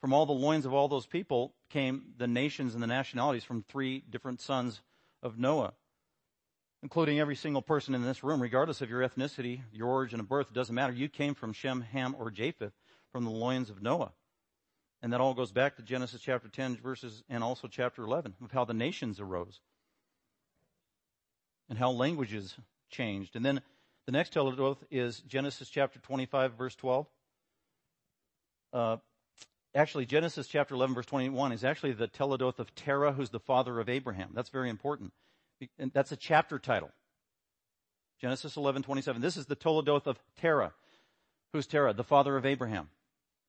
[0.00, 3.62] from all the loins of all those people came the nations and the nationalities from
[3.62, 4.80] three different sons
[5.22, 5.72] of Noah,
[6.82, 10.48] including every single person in this room, regardless of your ethnicity, your origin of birth,
[10.50, 10.92] it doesn't matter.
[10.92, 12.72] You came from Shem, Ham, or Japheth,
[13.10, 14.12] from the loins of Noah.
[15.02, 18.52] And that all goes back to Genesis chapter 10 verses and also chapter 11 of
[18.52, 19.60] how the nations arose
[21.68, 22.54] and how languages
[22.90, 23.36] changed.
[23.36, 23.60] And then
[24.06, 27.06] the next Toledoth is Genesis chapter 25 verse 12.
[28.72, 28.96] Uh,
[29.74, 33.78] actually, Genesis chapter 11 verse 21 is actually the Toledoth of Terah, who's the father
[33.80, 34.30] of Abraham.
[34.34, 35.12] That's very important.
[35.78, 36.90] And that's a chapter title.
[38.20, 39.20] Genesis 11, 27.
[39.20, 40.72] This is the Toledoth of Terah.
[41.52, 41.92] Who's Terah?
[41.92, 42.88] The father of Abraham.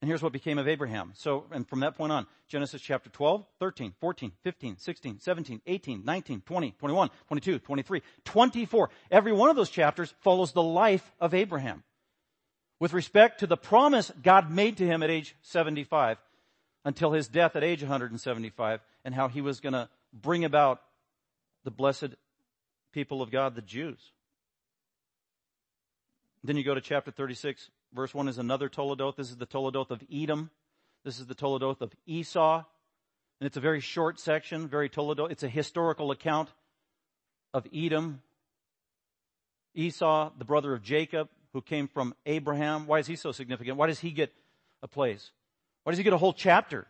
[0.02, 1.12] And here's what became of Abraham.
[1.16, 6.06] So, and from that point on, Genesis chapter 12, 13, 14, 15, 16, 17, 18,
[6.06, 8.90] 19, 20, 21, 22, 23, 24.
[9.10, 11.84] Every one of those chapters follows the life of Abraham.
[12.80, 16.20] With respect to the promise God made to him at age 75
[16.86, 20.80] until his death at age 175 and how he was going to bring about
[21.64, 22.16] the blessed
[22.94, 24.00] people of God, the Jews.
[26.44, 29.16] Then you go to chapter 36, Verse 1 is another Toledoth.
[29.16, 30.50] This is the Toledoth of Edom.
[31.04, 32.64] This is the Toledoth of Esau.
[33.40, 35.32] And it's a very short section, very Toledoth.
[35.32, 36.50] It's a historical account
[37.54, 38.22] of Edom.
[39.74, 42.88] Esau, the brother of Jacob, who came from Abraham.
[42.88, 43.78] Why is he so significant?
[43.78, 44.34] Why does he get
[44.82, 45.32] a place?
[45.84, 46.88] Why does he get a whole chapter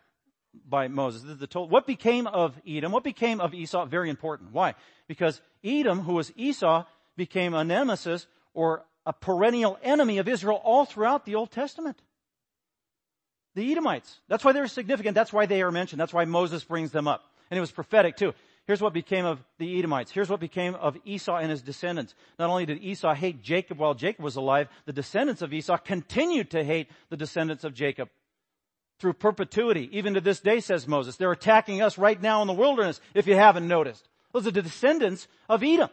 [0.68, 1.22] by Moses?
[1.22, 2.90] This is the Tol- what became of Edom?
[2.90, 3.84] What became of Esau?
[3.84, 4.52] Very important.
[4.52, 4.74] Why?
[5.06, 6.84] Because Edom, who was Esau,
[7.16, 12.00] became a nemesis or a perennial enemy of Israel all throughout the Old Testament.
[13.54, 14.20] The Edomites.
[14.28, 15.14] That's why they're significant.
[15.14, 15.98] That's why they are mentioned.
[15.98, 17.24] That's why Moses brings them up.
[17.50, 18.34] And it was prophetic too.
[18.66, 20.12] Here's what became of the Edomites.
[20.12, 22.14] Here's what became of Esau and his descendants.
[22.38, 26.50] Not only did Esau hate Jacob while Jacob was alive, the descendants of Esau continued
[26.50, 28.10] to hate the descendants of Jacob
[28.98, 29.88] through perpetuity.
[29.90, 31.16] Even to this day, says Moses.
[31.16, 34.06] They're attacking us right now in the wilderness, if you haven't noticed.
[34.34, 35.88] Those are the descendants of Edom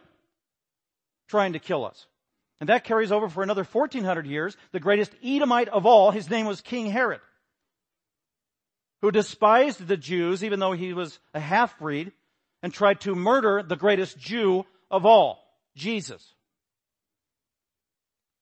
[1.28, 2.06] trying to kill us.
[2.60, 4.56] And that carries over for another 1400 years.
[4.72, 7.20] The greatest Edomite of all, his name was King Herod,
[9.02, 12.12] who despised the Jews even though he was a half-breed
[12.62, 15.44] and tried to murder the greatest Jew of all,
[15.76, 16.34] Jesus.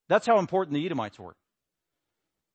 [0.08, 1.34] That's how important the Edomites were.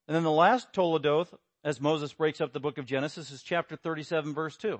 [0.07, 3.75] And then the last Toledoth, as Moses breaks up the book of Genesis, is chapter
[3.75, 4.79] 37 verse 2.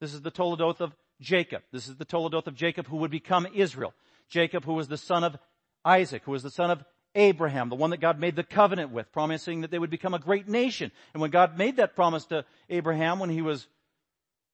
[0.00, 1.62] This is the Toledoth of Jacob.
[1.70, 3.94] This is the Toledoth of Jacob who would become Israel.
[4.28, 5.36] Jacob who was the son of
[5.84, 9.12] Isaac, who was the son of Abraham, the one that God made the covenant with,
[9.12, 10.90] promising that they would become a great nation.
[11.12, 13.66] And when God made that promise to Abraham when he was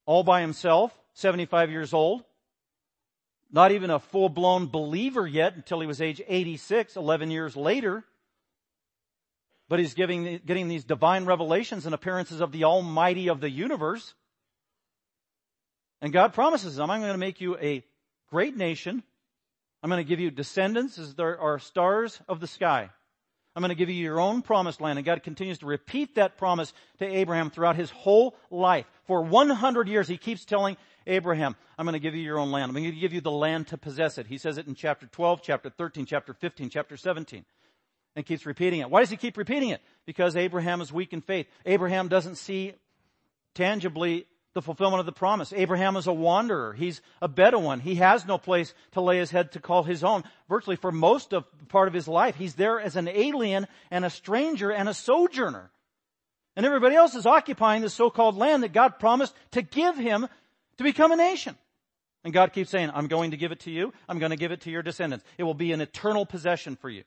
[0.07, 2.25] all by himself, 75 years old,
[3.51, 8.05] not even a full-blown believer yet until he was age 86, 11 years later,
[9.69, 14.15] but he's giving, getting these divine revelations and appearances of the Almighty of the universe.
[16.01, 17.85] And God promises him, I'm going to make you a
[18.31, 19.03] great nation
[19.83, 22.91] I'm going to give you descendants as there are stars of the sky.
[23.55, 24.99] I'm going to give you your own promised land.
[24.99, 28.87] And God continues to repeat that promise to Abraham throughout his whole life.
[29.07, 32.65] For 100 years, he keeps telling Abraham, I'm going to give you your own land.
[32.65, 34.27] I'm going to give you the land to possess it.
[34.27, 37.45] He says it in chapter 12, chapter 13, chapter 15, chapter 17.
[38.15, 38.91] And keeps repeating it.
[38.91, 39.81] Why does he keep repeating it?
[40.07, 41.47] Because Abraham is weak in faith.
[41.67, 42.75] Abraham doesn't see
[43.55, 44.27] tangibly
[44.59, 45.53] the fulfillment of the promise.
[45.53, 46.73] Abraham is a wanderer.
[46.73, 47.79] He's a Bedouin.
[47.79, 50.25] He has no place to lay his head to call his own.
[50.49, 54.11] Virtually for most of part of his life, he's there as an alien and a
[54.11, 55.71] stranger and a sojourner.
[56.57, 60.27] And everybody else is occupying the so-called land that God promised to give him
[60.79, 61.55] to become a nation.
[62.25, 63.93] And God keeps saying, I'm going to give it to you.
[64.09, 65.25] I'm going to give it to your descendants.
[65.39, 67.05] It will be an eternal possession for you.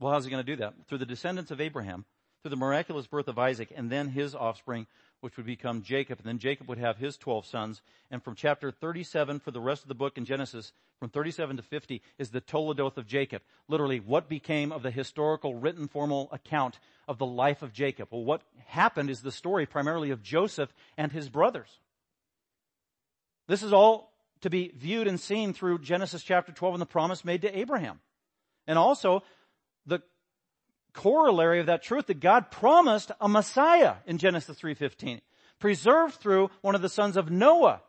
[0.00, 0.74] Well, how's he going to do that?
[0.88, 2.06] Through the descendants of Abraham,
[2.42, 4.86] through the miraculous birth of Isaac and then his offspring,
[5.20, 6.18] which would become Jacob.
[6.18, 7.82] And then Jacob would have his 12 sons.
[8.10, 11.62] And from chapter 37 for the rest of the book in Genesis, from 37 to
[11.62, 13.42] 50 is the Toledoth of Jacob.
[13.68, 18.08] Literally, what became of the historical written formal account of the life of Jacob?
[18.10, 21.68] Well, what happened is the story primarily of Joseph and his brothers.
[23.48, 27.24] This is all to be viewed and seen through Genesis chapter 12 and the promise
[27.24, 28.00] made to Abraham.
[28.66, 29.22] And also
[29.86, 30.00] the
[30.92, 35.20] corollary of that truth that God promised a Messiah in Genesis 3.15,
[35.58, 37.82] preserved through one of the sons of Noah,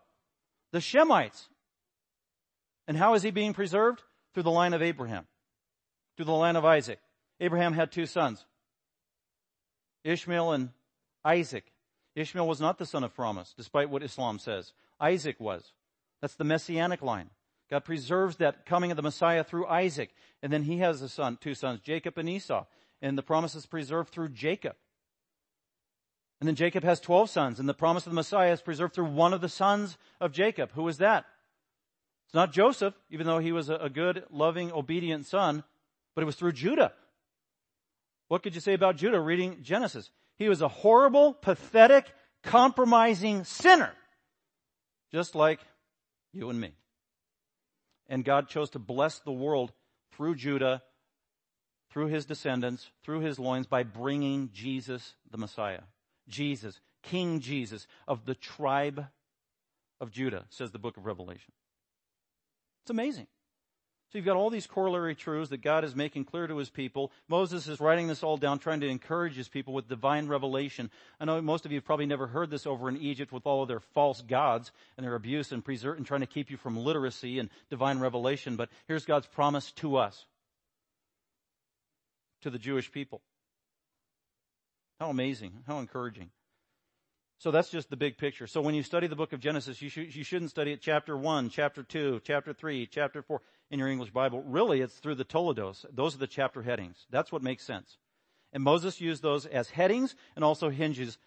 [0.71, 1.47] the Shemites.
[2.87, 4.01] And how is he being preserved?
[4.33, 5.27] Through the line of Abraham,
[6.15, 6.99] through the line of Isaac.
[7.41, 8.45] Abraham had two sons,
[10.03, 10.69] Ishmael and
[11.25, 11.65] Isaac.
[12.15, 14.73] Ishmael was not the son of promise, despite what Islam says.
[14.99, 15.73] Isaac was.
[16.21, 17.29] That's the messianic line.
[17.69, 20.11] God preserves that coming of the Messiah through Isaac.
[20.43, 22.65] And then he has a son, two sons, Jacob and Esau.
[23.01, 24.75] And the promise is preserved through Jacob.
[26.39, 29.05] And then Jacob has 12 sons, and the promise of the Messiah is preserved through
[29.05, 30.71] one of the sons of Jacob.
[30.73, 31.25] Who is that?
[32.25, 35.63] It's not Joseph, even though he was a good, loving, obedient son,
[36.15, 36.93] but it was through Judah.
[38.27, 40.09] What could you say about Judah reading Genesis?
[40.37, 42.05] He was a horrible, pathetic,
[42.43, 43.91] compromising sinner.
[45.11, 45.59] Just like
[46.33, 46.71] you and me.
[48.07, 49.73] And God chose to bless the world
[50.13, 50.81] through Judah,
[51.91, 55.81] through his descendants, through his loins by bringing Jesus the Messiah.
[56.27, 59.05] Jesus, King Jesus of the tribe
[59.99, 61.51] of Judah, says the book of Revelation.
[62.83, 63.27] It's amazing.
[64.11, 67.13] So you've got all these corollary truths that God is making clear to his people.
[67.29, 70.91] Moses is writing this all down, trying to encourage his people with divine revelation.
[71.17, 73.61] I know most of you have probably never heard this over in Egypt with all
[73.61, 76.75] of their false gods and their abuse and preserve and trying to keep you from
[76.75, 78.57] literacy and divine revelation.
[78.57, 80.25] But here's God's promise to us,
[82.41, 83.21] to the Jewish people.
[84.99, 85.63] How amazing.
[85.65, 86.29] How encouraging.
[87.39, 88.45] So that's just the big picture.
[88.45, 91.17] So when you study the book of Genesis, you, sh- you shouldn't study it chapter
[91.17, 94.43] 1, chapter 2, chapter 3, chapter 4 in your English Bible.
[94.43, 95.83] Really, it's through the Toledoth.
[95.91, 97.07] Those are the chapter headings.
[97.09, 97.97] That's what makes sense.
[98.53, 101.17] And Moses used those as headings and also hinges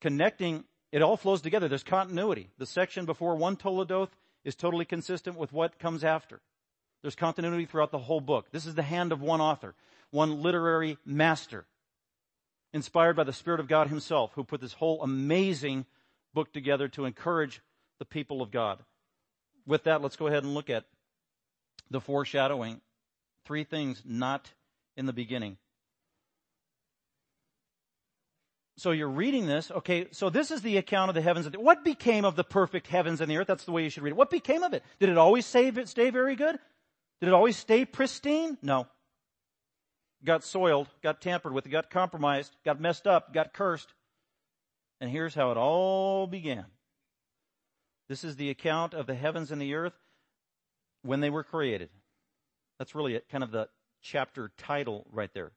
[0.00, 0.62] connecting.
[0.92, 1.66] It all flows together.
[1.66, 2.50] There's continuity.
[2.58, 4.10] The section before one Toledoth
[4.44, 6.40] is totally consistent with what comes after.
[7.00, 8.52] There's continuity throughout the whole book.
[8.52, 9.74] This is the hand of one author,
[10.12, 11.64] one literary master
[12.72, 15.84] inspired by the Spirit of God Himself, who put this whole amazing
[16.32, 17.60] book together to encourage
[17.98, 18.78] the people of God.
[19.66, 20.84] With that, let's go ahead and look at
[21.90, 22.80] the foreshadowing.
[23.44, 24.50] Three things not
[24.96, 25.56] in the beginning.
[28.78, 31.60] So you're reading this, okay, so this is the account of the heavens and the,
[31.60, 33.46] what became of the perfect heavens and the earth?
[33.46, 34.16] That's the way you should read it.
[34.16, 34.82] What became of it?
[34.98, 36.58] Did it always stay, stay very good?
[37.20, 38.58] Did it always stay pristine?
[38.62, 38.86] No
[40.24, 43.92] got soiled, got tampered with, got compromised, got messed up, got cursed.
[45.00, 46.66] And here's how it all began.
[48.08, 49.94] This is the account of the heavens and the earth
[51.02, 51.90] when they were created.
[52.78, 53.68] That's really it, kind of the
[54.00, 55.52] chapter title right there.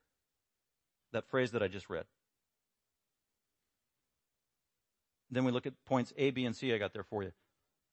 [1.12, 2.06] That phrase that I just read.
[5.32, 7.32] Then we look at points A, B, and C I got there for you.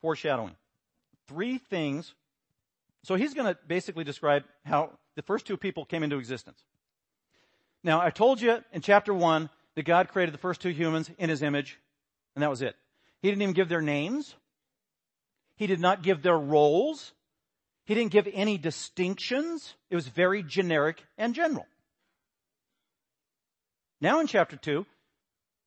[0.01, 0.57] Foreshadowing.
[1.29, 2.15] Three things.
[3.05, 6.62] So he's going to basically describe how the first two people came into existence.
[7.85, 11.29] Now, I told you in chapter one that God created the first two humans in
[11.29, 11.79] his image,
[12.35, 12.77] and that was it.
[13.20, 14.35] He didn't even give their names.
[15.57, 17.12] He did not give their roles.
[17.85, 19.75] He didn't give any distinctions.
[19.90, 21.66] It was very generic and general.
[24.01, 24.87] Now in chapter two,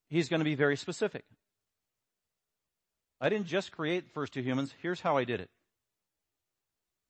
[0.09, 1.23] he's going to be very specific.
[3.21, 4.73] I didn't just create the first two humans.
[4.81, 5.49] Here's how I did it.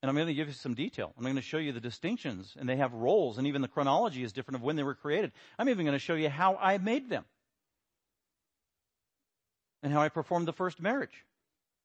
[0.05, 1.11] And I'm going to give you some detail.
[1.17, 4.21] I'm going to show you the distinctions, and they have roles, and even the chronology
[4.21, 5.31] is different of when they were created.
[5.57, 7.25] I'm even going to show you how I made them
[9.81, 11.25] and how I performed the first marriage.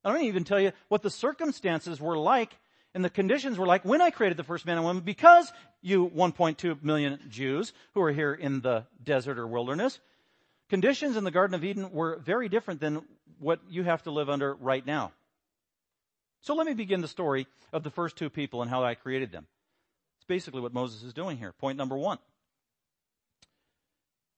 [0.04, 2.54] I'm going to even tell you what the circumstances were like
[2.92, 6.06] and the conditions were like when I created the first man and woman because you
[6.10, 9.98] 1.2 million Jews who are here in the desert or wilderness,
[10.68, 13.00] conditions in the Garden of Eden were very different than
[13.38, 15.12] what you have to live under right now.
[16.42, 19.30] So let me begin the story of the first two people and how I created
[19.30, 19.46] them.
[20.18, 21.52] It's basically what Moses is doing here.
[21.52, 22.18] Point number one.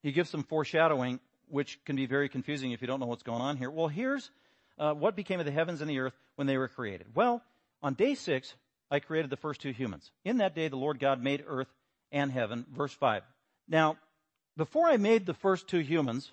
[0.02, 3.40] He gives some foreshadowing, which can be very confusing if you don't know what's going
[3.40, 3.70] on here.
[3.70, 4.30] Well, here's
[4.78, 7.06] uh, what became of the heavens and the earth when they were created.
[7.14, 7.42] Well,
[7.82, 8.54] on day six,
[8.90, 10.10] I created the first two humans.
[10.24, 11.68] In that day, the Lord God made earth
[12.10, 12.66] and heaven.
[12.70, 13.22] Verse five.
[13.68, 13.96] Now,
[14.56, 16.32] before I made the first two humans,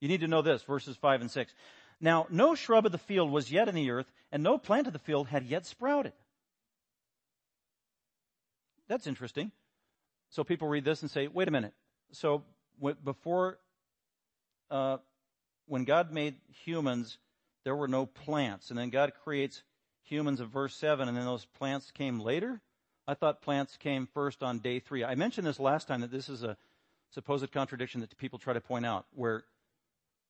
[0.00, 1.54] you need to know this, verses five and six.
[2.02, 4.92] Now, no shrub of the field was yet in the earth, and no plant of
[4.92, 6.12] the field had yet sprouted.
[8.88, 9.52] That's interesting.
[10.30, 11.74] So people read this and say, wait a minute.
[12.10, 12.42] So
[13.04, 13.58] before,
[14.68, 14.98] uh,
[15.66, 16.34] when God made
[16.64, 17.18] humans,
[17.64, 18.70] there were no plants.
[18.70, 19.62] And then God creates
[20.02, 22.60] humans of verse 7, and then those plants came later?
[23.06, 25.04] I thought plants came first on day three.
[25.04, 26.56] I mentioned this last time that this is a
[27.10, 29.44] supposed contradiction that people try to point out, where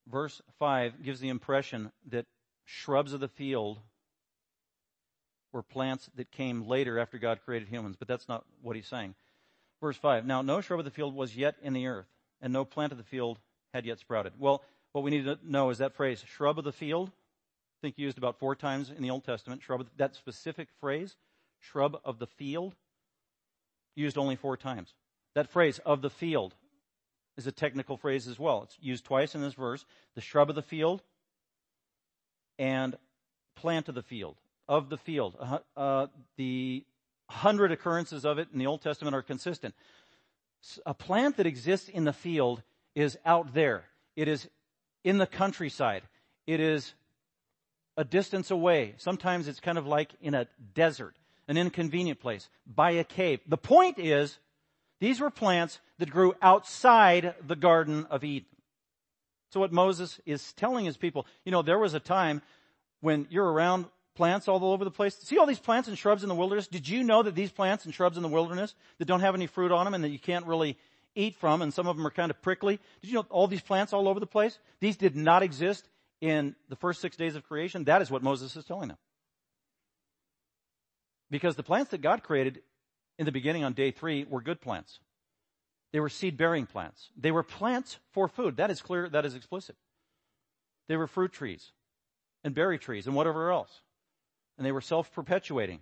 [0.07, 2.25] verse 5 gives the impression that
[2.65, 3.79] shrubs of the field
[5.51, 9.15] were plants that came later after God created humans, but that's not what he's saying.
[9.81, 12.07] Verse 5 Now, no shrub of the field was yet in the earth,
[12.41, 13.39] and no plant of the field
[13.73, 14.33] had yet sprouted.
[14.39, 17.97] Well, what we need to know is that phrase, shrub of the field, I think
[17.97, 19.61] used about four times in the Old Testament.
[19.61, 21.15] Shrub, of, that specific phrase,
[21.59, 22.75] shrub of the field,
[23.95, 24.93] used only four times.
[25.35, 26.53] That phrase, of the field,
[27.37, 28.63] is a technical phrase as well.
[28.63, 29.85] It's used twice in this verse.
[30.15, 31.01] The shrub of the field
[32.59, 32.95] and
[33.55, 35.35] plant of the field, of the field.
[35.39, 36.07] Uh, uh,
[36.37, 36.85] the
[37.29, 39.73] hundred occurrences of it in the Old Testament are consistent.
[40.85, 42.61] A plant that exists in the field
[42.95, 43.85] is out there.
[44.15, 44.47] It is
[45.03, 46.03] in the countryside.
[46.45, 46.93] It is
[47.97, 48.95] a distance away.
[48.97, 51.15] Sometimes it's kind of like in a desert,
[51.47, 53.39] an inconvenient place, by a cave.
[53.47, 54.37] The point is,
[55.03, 58.47] these were plants that grew outside the Garden of Eden.
[59.51, 62.41] So what Moses is telling his people, you know, there was a time
[63.01, 65.13] when you're around plants all over the place.
[65.15, 66.67] See all these plants and shrubs in the wilderness?
[66.67, 69.45] Did you know that these plants and shrubs in the wilderness that don't have any
[69.45, 70.77] fruit on them and that you can't really
[71.15, 72.79] eat from and some of them are kind of prickly?
[73.01, 74.57] Did you know all these plants all over the place?
[74.79, 75.85] These did not exist
[76.21, 77.83] in the first six days of creation.
[77.83, 78.97] That is what Moses is telling them.
[81.29, 82.61] Because the plants that God created
[83.17, 84.99] in the beginning on day three were good plants.
[85.91, 87.09] They were seed bearing plants.
[87.15, 88.57] They were plants for food.
[88.57, 89.07] That is clear.
[89.09, 89.75] That is explicit.
[90.87, 91.71] They were fruit trees
[92.43, 93.81] and berry trees and whatever else.
[94.57, 95.81] And they were self perpetuating.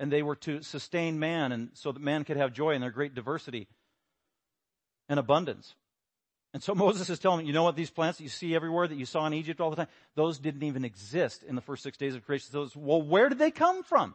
[0.00, 2.90] And they were to sustain man and so that man could have joy in their
[2.90, 3.68] great diversity
[5.08, 5.74] and abundance.
[6.52, 8.88] And so Moses is telling me, you know what, these plants that you see everywhere
[8.88, 11.84] that you saw in Egypt all the time, those didn't even exist in the first
[11.84, 12.48] six days of creation.
[12.52, 14.14] Those, well, where did they come from?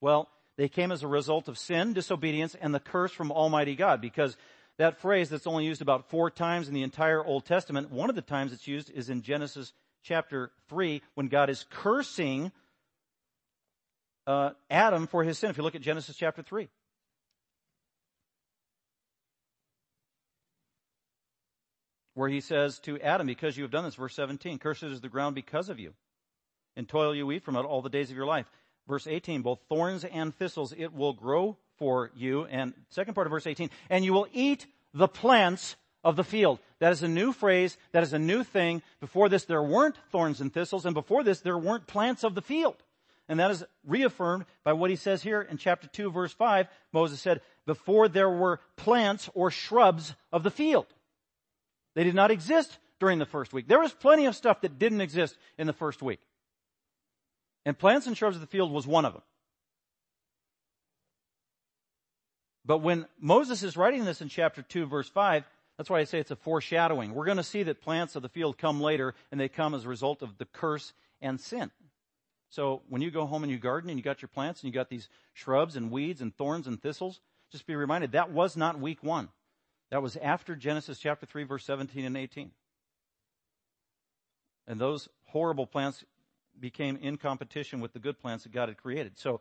[0.00, 4.00] Well, they came as a result of sin, disobedience, and the curse from Almighty God.
[4.00, 4.36] Because
[4.76, 8.16] that phrase that's only used about four times in the entire Old Testament, one of
[8.16, 12.50] the times it's used is in Genesis chapter 3 when God is cursing
[14.26, 15.48] uh, Adam for his sin.
[15.48, 16.68] If you look at Genesis chapter 3.
[22.14, 25.08] where he says to Adam, because you have done this, verse 17, cursed is the
[25.08, 25.94] ground because of you.
[26.74, 28.50] And toil you eat from it all the days of your life.
[28.88, 32.44] Verse 18, both thorns and thistles it will grow for you.
[32.46, 36.58] And second part of verse 18, and you will eat the plants of the field.
[36.78, 37.76] That is a new phrase.
[37.92, 38.82] That is a new thing.
[39.00, 40.86] Before this, there weren't thorns and thistles.
[40.86, 42.76] And before this, there weren't plants of the field.
[43.28, 46.66] And that is reaffirmed by what he says here in chapter 2 verse 5.
[46.92, 50.86] Moses said, before there were plants or shrubs of the field.
[51.94, 53.68] They did not exist during the first week.
[53.68, 56.20] There was plenty of stuff that didn't exist in the first week.
[57.68, 59.20] And plants and shrubs of the field was one of them.
[62.64, 65.44] But when Moses is writing this in chapter 2 verse 5,
[65.76, 67.12] that's why I say it's a foreshadowing.
[67.12, 69.84] We're going to see that plants of the field come later and they come as
[69.84, 71.70] a result of the curse and sin.
[72.48, 74.74] So when you go home and you garden and you got your plants and you
[74.74, 77.20] got these shrubs and weeds and thorns and thistles,
[77.52, 79.28] just be reminded that was not week one.
[79.90, 82.50] That was after Genesis chapter 3 verse 17 and 18.
[84.66, 86.02] And those horrible plants
[86.60, 89.18] became in competition with the good plants that God had created.
[89.18, 89.40] So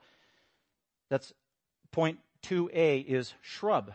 [1.10, 1.34] that's
[1.92, 3.94] point 2a is shrub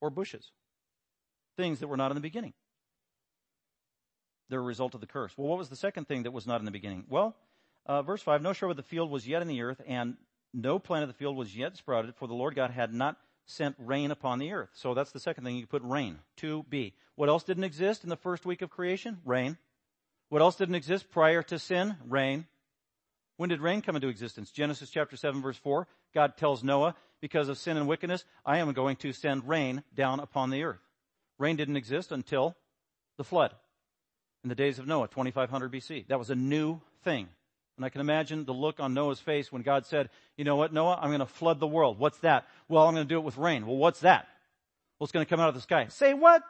[0.00, 0.50] or bushes.
[1.56, 2.54] Things that were not in the beginning.
[4.48, 5.32] They're a result of the curse.
[5.36, 7.04] Well, what was the second thing that was not in the beginning?
[7.08, 7.34] Well,
[7.86, 10.16] uh, verse 5, no shrub of the field was yet in the earth, and
[10.52, 13.74] no plant of the field was yet sprouted, for the Lord God had not sent
[13.78, 14.70] rain upon the earth.
[14.74, 15.56] So that's the second thing.
[15.56, 16.18] You put rain.
[16.38, 16.92] 2b.
[17.16, 19.18] What else didn't exist in the first week of creation?
[19.24, 19.58] Rain.
[20.32, 21.94] What else didn't exist prior to sin?
[22.08, 22.46] Rain.
[23.36, 24.50] When did rain come into existence?
[24.50, 25.86] Genesis chapter 7 verse 4.
[26.14, 30.20] God tells Noah, because of sin and wickedness, I am going to send rain down
[30.20, 30.80] upon the earth.
[31.38, 32.56] Rain didn't exist until
[33.18, 33.52] the flood
[34.42, 36.08] in the days of Noah, 2500 BC.
[36.08, 37.28] That was a new thing.
[37.76, 40.08] And I can imagine the look on Noah's face when God said,
[40.38, 41.98] you know what, Noah, I'm going to flood the world.
[41.98, 42.46] What's that?
[42.70, 43.66] Well, I'm going to do it with rain.
[43.66, 44.28] Well, what's that?
[44.98, 45.88] Well, it's going to come out of the sky.
[45.90, 46.42] Say what?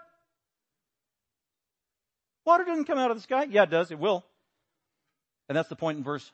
[2.45, 3.47] Water didn't come out of the sky?
[3.49, 3.90] Yeah, it does.
[3.90, 4.24] It will.
[5.49, 6.30] And that's the point in verse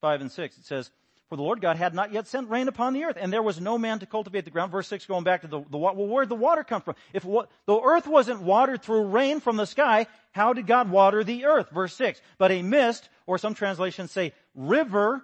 [0.00, 0.58] 5 and 6.
[0.58, 0.90] It says,
[1.32, 3.58] for the Lord God had not yet sent rain upon the earth, and there was
[3.58, 4.70] no man to cultivate the ground.
[4.70, 6.94] Verse 6 going back to the, the well, where'd the water come from?
[7.14, 11.46] If the earth wasn't watered through rain from the sky, how did God water the
[11.46, 11.70] earth?
[11.70, 12.20] Verse 6.
[12.36, 15.22] But a mist, or some translations say river,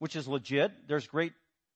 [0.00, 0.72] which is legit.
[0.88, 1.34] There's great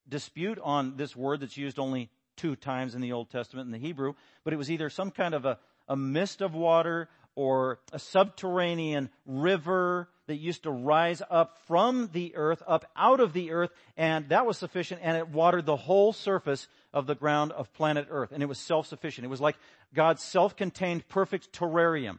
[0.09, 3.77] dispute on this word that's used only two times in the Old Testament in the
[3.77, 5.57] Hebrew, but it was either some kind of a,
[5.87, 7.07] a mist of water
[7.37, 13.31] or a subterranean river that used to rise up from the earth, up out of
[13.31, 17.51] the earth, and that was sufficient, and it watered the whole surface of the ground
[17.51, 19.23] of planet earth, and it was self-sufficient.
[19.23, 19.55] It was like
[19.93, 22.17] God's self-contained perfect terrarium.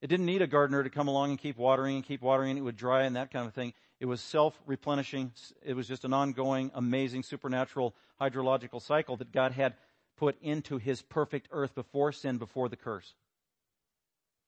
[0.00, 2.58] It didn't need a gardener to come along and keep watering and keep watering, and
[2.60, 3.72] it would dry and that kind of thing.
[3.98, 5.32] It was self-replenishing.
[5.64, 9.74] It was just an ongoing, amazing, supernatural hydrological cycle that God had
[10.16, 13.12] put into his perfect earth before sin, before the curse.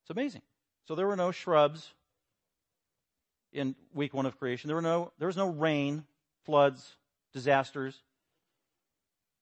[0.09, 0.41] It's amazing.
[0.87, 1.93] So there were no shrubs,
[3.53, 4.69] in week one of creation.
[4.69, 6.05] There were no, there was no rain,
[6.47, 6.97] floods,
[7.35, 8.03] disasters.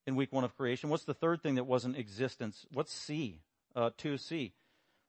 [0.08, 0.90] in week one of creation.
[0.90, 2.66] What's the third thing that wasn't existence?
[2.72, 3.38] What's C?
[3.76, 4.50] Uh, 2C.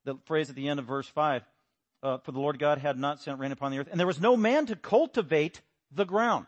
[0.06, 1.44] The phrase at the end of verse 5.
[2.04, 4.22] Uh, for the Lord God had not sent rain upon the earth, and there was
[4.22, 6.46] no man to cultivate the ground.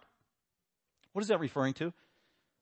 [1.13, 1.93] What is that referring to?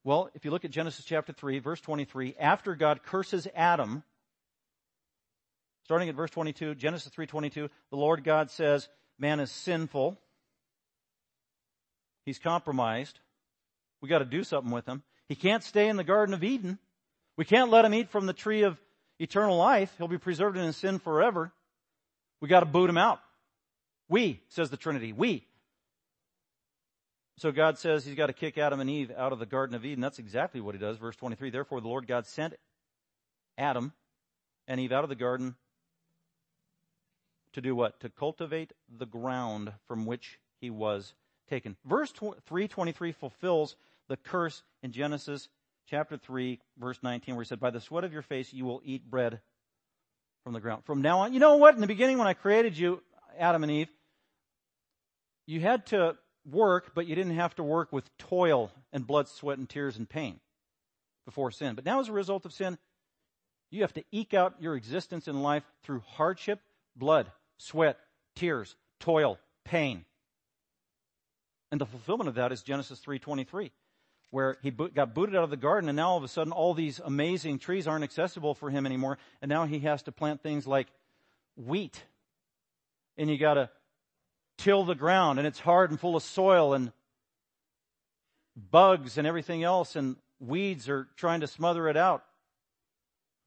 [0.05, 4.03] Well, if you look at Genesis chapter 3, verse 23, after God curses Adam,
[5.87, 10.19] starting at verse 22, Genesis 3:22, the Lord God says, man is sinful.
[12.25, 13.21] He's compromised.
[14.01, 15.01] We got to do something with him.
[15.29, 16.77] He can't stay in the Garden of Eden.
[17.37, 18.77] We can't let him eat from the tree of
[19.17, 19.93] eternal life.
[19.97, 21.53] He'll be preserved in his sin forever.
[22.41, 23.21] We got to boot him out.
[24.09, 25.45] We, says the Trinity, we.
[27.37, 29.85] So God says he's got to kick Adam and Eve out of the Garden of
[29.85, 30.01] Eden.
[30.01, 30.97] That's exactly what he does.
[30.97, 32.55] Verse 23, therefore the Lord God sent
[33.57, 33.93] Adam
[34.67, 35.55] and Eve out of the garden
[37.57, 37.99] to do what?
[38.01, 41.13] To cultivate the ground from which he was
[41.49, 41.75] taken.
[41.85, 43.75] Verse 323 fulfills
[44.07, 45.49] the curse in Genesis
[45.89, 48.81] chapter 3 verse 19 where he said, by the sweat of your face you will
[48.85, 49.39] eat bread
[50.43, 50.83] from the ground.
[50.85, 51.73] From now on, you know what?
[51.73, 53.01] In the beginning when I created you,
[53.39, 53.89] Adam and Eve,
[55.47, 56.15] you had to
[56.49, 60.07] work, but you didn't have to work with toil and blood, sweat, and tears and
[60.07, 60.39] pain
[61.25, 61.73] before sin.
[61.73, 62.77] But now as a result of sin,
[63.71, 66.59] you have to eke out your existence in life through hardship,
[66.95, 67.99] blood, sweat,
[68.35, 70.05] tears, toil, pain.
[71.71, 73.71] And the fulfillment of that is Genesis 3:23,
[74.29, 76.73] where he got booted out of the garden, and now all of a sudden all
[76.73, 80.65] these amazing trees aren't accessible for him anymore, and now he has to plant things
[80.65, 80.87] like
[81.55, 82.05] wheat,
[83.17, 83.69] and you got to
[84.57, 86.91] till the ground, and it's hard and full of soil and
[88.55, 92.23] bugs and everything else, and weeds are trying to smother it out.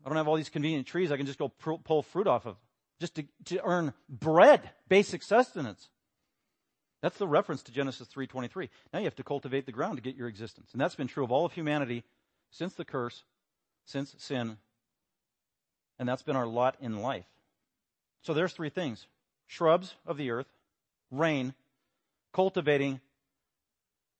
[0.05, 2.57] I don't have all these convenient trees I can just go pull fruit off of,
[3.01, 5.89] just to, to earn bread, basic sustenance.
[7.03, 8.69] That's the reference to Genesis 3:23.
[8.93, 10.71] Now you have to cultivate the ground to get your existence.
[10.73, 12.05] And that's been true of all of humanity
[12.51, 13.25] since the curse,
[13.87, 14.59] since sin.
[15.99, 17.27] And that's been our lot in life.
[18.23, 19.07] So there's three things.
[19.47, 20.47] Shrubs of the earth,
[21.11, 21.55] rain,
[22.33, 23.01] cultivating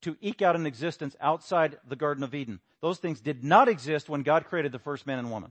[0.03, 2.61] to eke out an existence outside the Garden of Eden.
[2.81, 5.51] Those things did not exist when God created the first man and woman.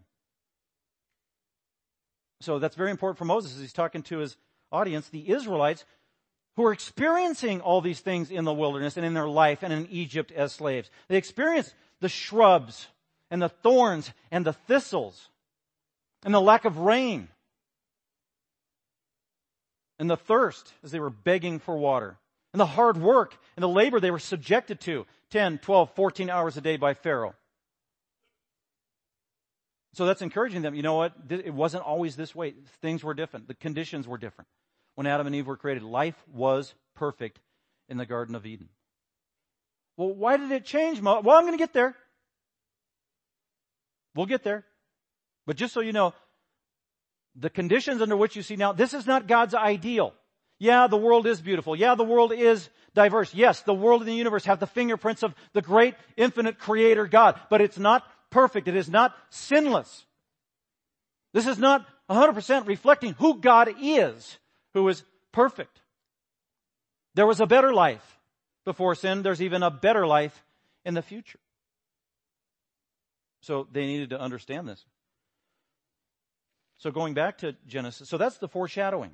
[2.42, 4.38] So that's very important for Moses as he's talking to his
[4.72, 5.10] audience.
[5.10, 5.86] The Israelites
[6.56, 9.88] who are experiencing all these things in the wilderness and in their life and in
[9.90, 10.90] Egypt as slaves.
[11.08, 12.88] They experience the shrubs
[13.32, 15.30] and the thorns and the thistles
[16.24, 17.30] and the lack of rain
[19.98, 22.18] and the thirst as they were begging for water
[22.54, 26.58] and the hard work and the labor they were subjected to 10, 12, 14 hours
[26.58, 27.36] a day by Pharaoh.
[29.94, 30.76] So that's encouraging them.
[30.76, 31.14] You know what?
[31.30, 32.54] It wasn't always this way.
[32.82, 33.48] Things were different.
[33.48, 34.48] The conditions were different
[34.96, 35.84] when Adam and Eve were created.
[35.84, 37.40] Life was perfect
[37.88, 38.70] in the Garden of Eden.
[39.98, 41.02] Well, why did it change?
[41.02, 41.96] Well, I'm going to get there.
[44.16, 44.64] We'll get there.
[45.46, 46.14] But just so you know,
[47.36, 50.14] the conditions under which you see now, this is not God's ideal.
[50.60, 51.76] Yeah, the world is beautiful.
[51.76, 53.34] Yeah, the world is diverse.
[53.34, 57.40] Yes, the world and the universe have the fingerprints of the great infinite creator God,
[57.50, 58.68] but it's not perfect.
[58.68, 60.06] It is not sinless.
[61.34, 64.38] This is not 100% reflecting who God is
[64.74, 65.82] who is perfect.
[67.16, 68.20] There was a better life
[68.66, 69.22] before sin.
[69.22, 70.44] There's even a better life
[70.86, 71.40] in the future.
[73.42, 74.84] So they needed to understand this.
[76.78, 79.12] So going back to Genesis, so that's the foreshadowing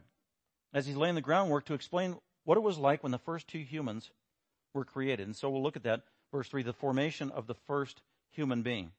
[0.74, 3.60] as he's laying the groundwork to explain what it was like when the first two
[3.60, 4.12] humans
[4.74, 5.26] were created.
[5.26, 6.02] And so we'll look at that.
[6.32, 8.92] Verse 3, the formation of the first human being.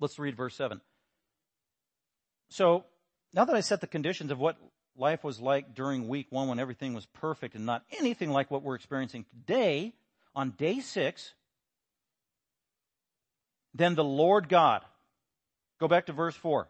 [0.00, 0.80] Let's read verse 7.
[2.48, 2.84] So
[3.32, 4.56] now that I set the conditions of what
[4.96, 8.62] life was like during week one when everything was perfect and not anything like what
[8.62, 9.92] we're experiencing today,
[10.34, 11.32] on day six,
[13.74, 14.82] then the Lord God,
[15.80, 16.68] go back to verse four,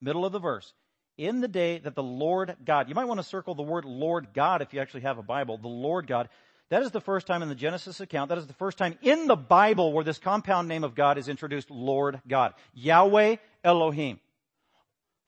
[0.00, 0.72] middle of the verse,
[1.16, 4.28] in the day that the Lord God, you might want to circle the word Lord
[4.34, 6.28] God if you actually have a Bible, the Lord God,
[6.70, 9.26] that is the first time in the Genesis account, that is the first time in
[9.26, 12.54] the Bible where this compound name of God is introduced, Lord God.
[12.74, 14.20] Yahweh Elohim.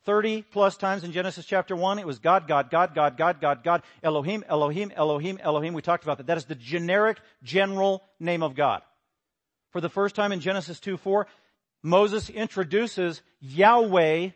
[0.05, 3.63] 30 plus times in Genesis chapter 1, it was God, God, God, God, God, God,
[3.63, 5.75] God, Elohim, Elohim, Elohim, Elohim.
[5.75, 6.27] We talked about that.
[6.27, 8.83] That is the generic, general name of God.
[9.71, 11.27] For the first time in Genesis 2, 4,
[11.83, 14.31] Moses introduces Yahweh,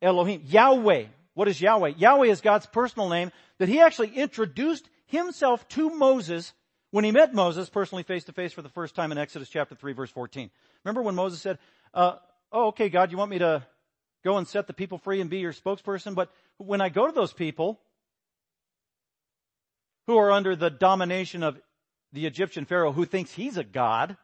[0.00, 0.42] Elohim.
[0.46, 1.04] Yahweh.
[1.34, 1.94] What is Yahweh?
[1.96, 6.52] Yahweh is God's personal name that he actually introduced himself to Moses
[6.90, 9.74] when he met Moses personally face to face for the first time in Exodus chapter
[9.74, 10.50] 3 verse 14.
[10.84, 11.58] Remember when Moses said,
[11.94, 12.16] uh,
[12.52, 13.64] oh, okay, God, you want me to
[14.24, 16.14] go and set the people free and be your spokesperson.
[16.14, 17.80] But when I go to those people
[20.06, 21.60] who are under the domination of
[22.12, 24.16] the Egyptian Pharaoh who thinks he's a god,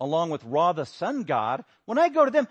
[0.00, 2.48] along with Ra the sun god, when I go to them,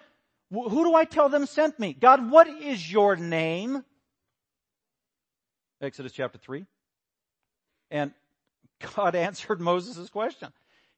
[0.51, 1.93] who do I tell them sent me?
[1.93, 3.83] God, what is your name?
[5.81, 6.65] Exodus chapter 3.
[7.91, 8.11] And
[8.95, 10.49] God answered Moses' question.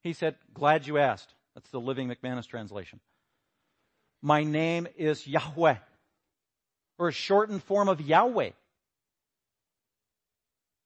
[0.02, 1.34] He said, glad you asked.
[1.54, 3.00] That's the Living McManus translation.
[4.22, 5.76] My name is Yahweh,
[6.98, 8.50] or a shortened form of Yahweh.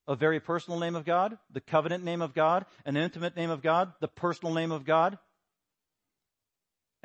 [0.09, 3.61] A very personal name of God, the covenant name of God, an intimate name of
[3.61, 5.19] God, the personal name of God.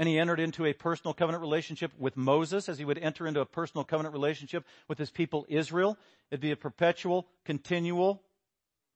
[0.01, 3.39] And he entered into a personal covenant relationship with Moses as he would enter into
[3.39, 5.95] a personal covenant relationship with his people Israel.
[6.31, 8.23] It'd be a perpetual, continual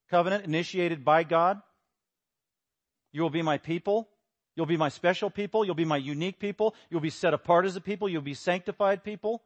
[0.09, 1.61] covenant initiated by God.
[3.13, 4.09] You will be my people.
[4.55, 5.63] You'll be my special people.
[5.63, 6.73] You'll be my unique people.
[6.89, 8.09] You'll be set apart as a people.
[8.09, 9.43] You'll be sanctified people.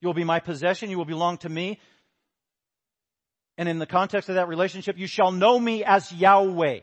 [0.00, 0.90] You'll be my possession.
[0.90, 1.80] You will belong to me.
[3.58, 6.82] And in the context of that relationship, you shall know me as Yahweh.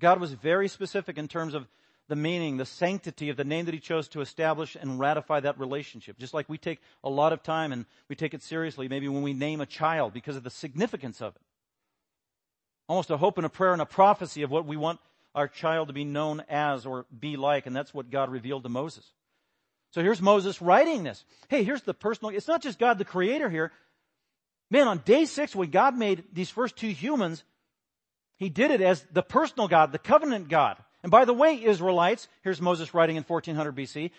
[0.00, 1.68] God was very specific in terms of
[2.08, 5.60] the meaning, the sanctity of the name that he chose to establish and ratify that
[5.60, 6.18] relationship.
[6.18, 9.22] Just like we take a lot of time and we take it seriously, maybe when
[9.22, 11.42] we name a child because of the significance of it
[12.90, 14.98] almost a hope and a prayer and a prophecy of what we want
[15.32, 17.66] our child to be known as or be like.
[17.66, 19.08] And that's what God revealed to Moses.
[19.92, 21.24] So here's Moses writing this.
[21.46, 23.70] Hey, here's the personal, it's not just God the creator here.
[24.72, 27.44] Man, on day six, when God made these first two humans,
[28.40, 30.78] he did it as the personal God, the covenant God.
[31.02, 34.10] And by the way, Israelites, here's Moses writing in 1400 BC.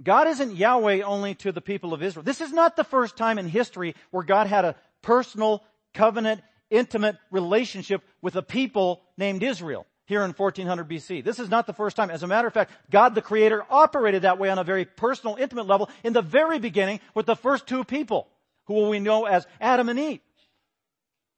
[0.00, 2.22] God isn't Yahweh only to the people of Israel.
[2.22, 7.16] This is not the first time in history where God had a personal covenant intimate
[7.32, 11.24] relationship with a people named Israel here in 1400 BC.
[11.24, 12.10] This is not the first time.
[12.10, 15.34] As a matter of fact, God the Creator operated that way on a very personal,
[15.34, 18.28] intimate level in the very beginning with the first two people,
[18.66, 20.20] who we know as Adam and Eve.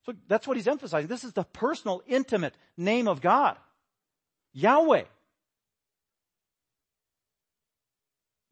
[0.07, 1.09] So that's what he's emphasizing.
[1.09, 3.57] This is the personal, intimate name of God.
[4.53, 5.05] Yahweh.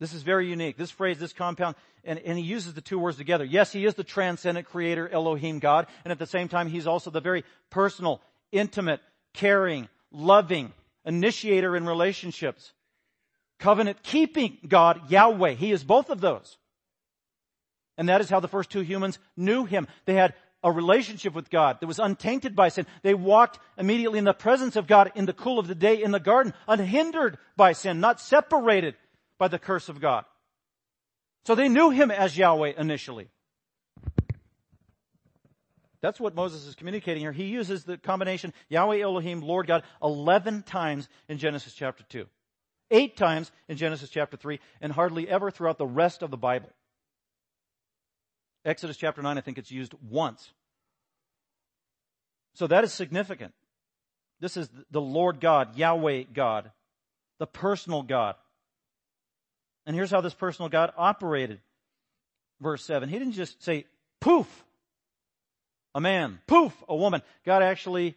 [0.01, 0.77] This is very unique.
[0.77, 1.75] This phrase, this compound,
[2.05, 3.45] and, and he uses the two words together.
[3.45, 7.11] Yes, he is the transcendent creator, Elohim God, and at the same time, he's also
[7.11, 8.21] the very personal,
[8.53, 9.01] intimate,
[9.35, 10.73] caring, loving,
[11.05, 12.73] initiator in relationships.
[13.59, 15.55] Covenant keeping God, Yahweh.
[15.55, 16.59] He is both of those.
[17.97, 19.89] And that is how the first two humans knew him.
[20.05, 22.87] They had a relationship with God that was untainted by sin.
[23.03, 26.11] They walked immediately in the presence of God in the cool of the day in
[26.11, 28.95] the garden, unhindered by sin, not separated
[29.39, 30.25] by the curse of God.
[31.45, 33.29] So they knew him as Yahweh initially.
[36.01, 37.33] That's what Moses is communicating here.
[37.33, 42.27] He uses the combination Yahweh Elohim, Lord God, 11 times in Genesis chapter 2.
[42.91, 46.71] Eight times in Genesis chapter 3, and hardly ever throughout the rest of the Bible.
[48.69, 50.53] Exodus chapter 9, I think it's used once.
[52.55, 53.55] So that is significant.
[54.41, 56.71] This is the Lord God, Yahweh God,
[57.39, 58.35] the personal God.
[59.87, 61.61] And here's how this personal God operated.
[62.61, 63.09] Verse 7.
[63.09, 63.87] He didn't just say,
[64.21, 64.65] poof,
[65.95, 67.23] a man, poof, a woman.
[67.47, 68.17] God actually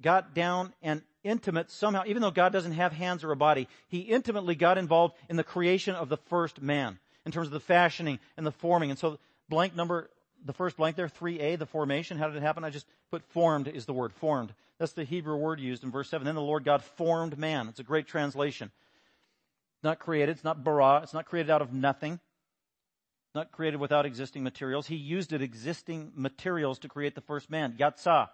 [0.00, 4.00] got down and intimate somehow, even though God doesn't have hands or a body, he
[4.00, 8.18] intimately got involved in the creation of the first man in terms of the fashioning
[8.36, 8.90] and the forming.
[8.90, 9.18] And so
[9.52, 10.10] blank number,
[10.44, 12.64] the first blank there, 3a, the formation, how did it happen?
[12.64, 14.52] I just put formed is the word, formed.
[14.78, 16.24] That's the Hebrew word used in verse 7.
[16.24, 17.68] Then the Lord God formed man.
[17.68, 18.70] It's a great translation
[19.82, 20.30] not created.
[20.30, 21.00] It's not bara.
[21.02, 22.20] It's not created out of nothing.
[23.34, 24.86] Not created without existing materials.
[24.86, 27.76] He used it existing materials to create the first man.
[27.78, 28.28] Yatsah.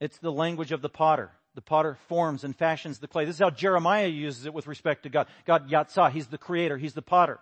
[0.00, 1.30] It's the language of the potter.
[1.54, 3.24] The potter forms and fashions the clay.
[3.24, 5.26] This is how Jeremiah uses it with respect to God.
[5.46, 6.10] God Yatsah.
[6.10, 6.76] He's the creator.
[6.76, 7.40] He's the potter.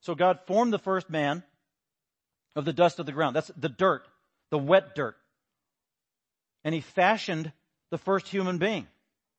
[0.00, 1.42] So God formed the first man
[2.56, 3.36] of the dust of the ground.
[3.36, 4.06] That's the dirt,
[4.50, 5.16] the wet dirt.
[6.64, 7.52] And he fashioned
[7.90, 8.86] the first human being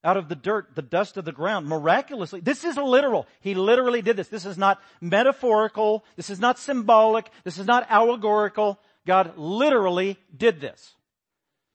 [0.03, 2.39] out of the dirt, the dust of the ground, miraculously.
[2.39, 3.27] This is literal.
[3.41, 4.29] He literally did this.
[4.29, 6.03] This is not metaphorical.
[6.15, 7.29] This is not symbolic.
[7.43, 8.79] This is not allegorical.
[9.05, 10.95] God literally did this.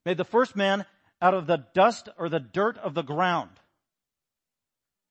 [0.05, 0.85] Made the first man
[1.23, 3.51] out of the dust or the dirt of the ground.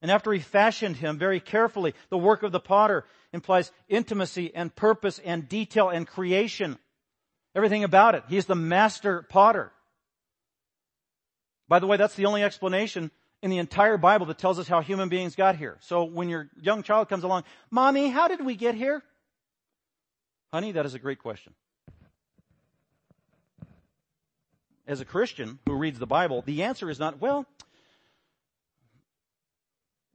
[0.05, 4.75] And after he fashioned him very carefully, the work of the potter implies intimacy and
[4.75, 6.77] purpose and detail and creation.
[7.55, 8.21] Everything about it.
[8.29, 9.71] He's the master potter.
[11.67, 13.09] By the way, that's the only explanation
[13.41, 15.79] in the entire Bible that tells us how human beings got here.
[15.79, 19.01] So when your young child comes along, Mommy, how did we get here?
[20.53, 21.55] Honey, that is a great question.
[24.85, 27.47] As a Christian who reads the Bible, the answer is not, well,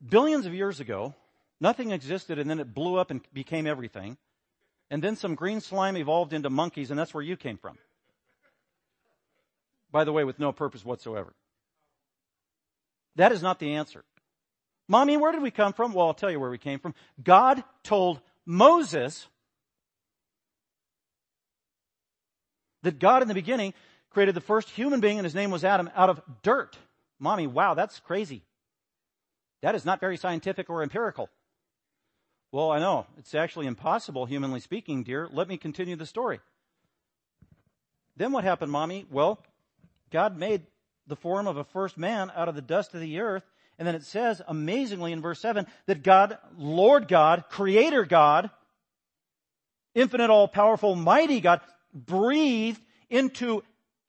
[0.06, 1.14] billions of years ago,
[1.60, 4.16] nothing existed and then it blew up and became everything.
[4.90, 7.78] And then some green slime evolved into monkeys, and that's where you came from.
[9.92, 11.32] By the way, with no purpose whatsoever.
[13.16, 14.04] That is not the answer.
[14.88, 15.92] Mommy, where did we come from?
[15.92, 16.94] Well, I'll tell you where we came from.
[17.22, 19.28] God told Moses
[22.82, 23.74] that God in the beginning
[24.10, 26.76] created the first human being and his name was Adam out of dirt.
[27.20, 28.42] Mommy, wow, that's crazy.
[29.62, 31.28] That is not very scientific or empirical.
[32.52, 33.06] Well, I know.
[33.18, 35.28] It's actually impossible, humanly speaking, dear.
[35.30, 36.40] Let me continue the story.
[38.16, 39.06] Then what happened, mommy?
[39.10, 39.42] Well,
[40.10, 40.62] God made
[41.06, 43.44] the form of a first man out of the dust of the earth.
[43.78, 48.50] And then it says, amazingly in verse 7, that God, Lord God, Creator God,
[49.94, 51.60] infinite, all powerful, mighty God,
[51.94, 53.62] breathed into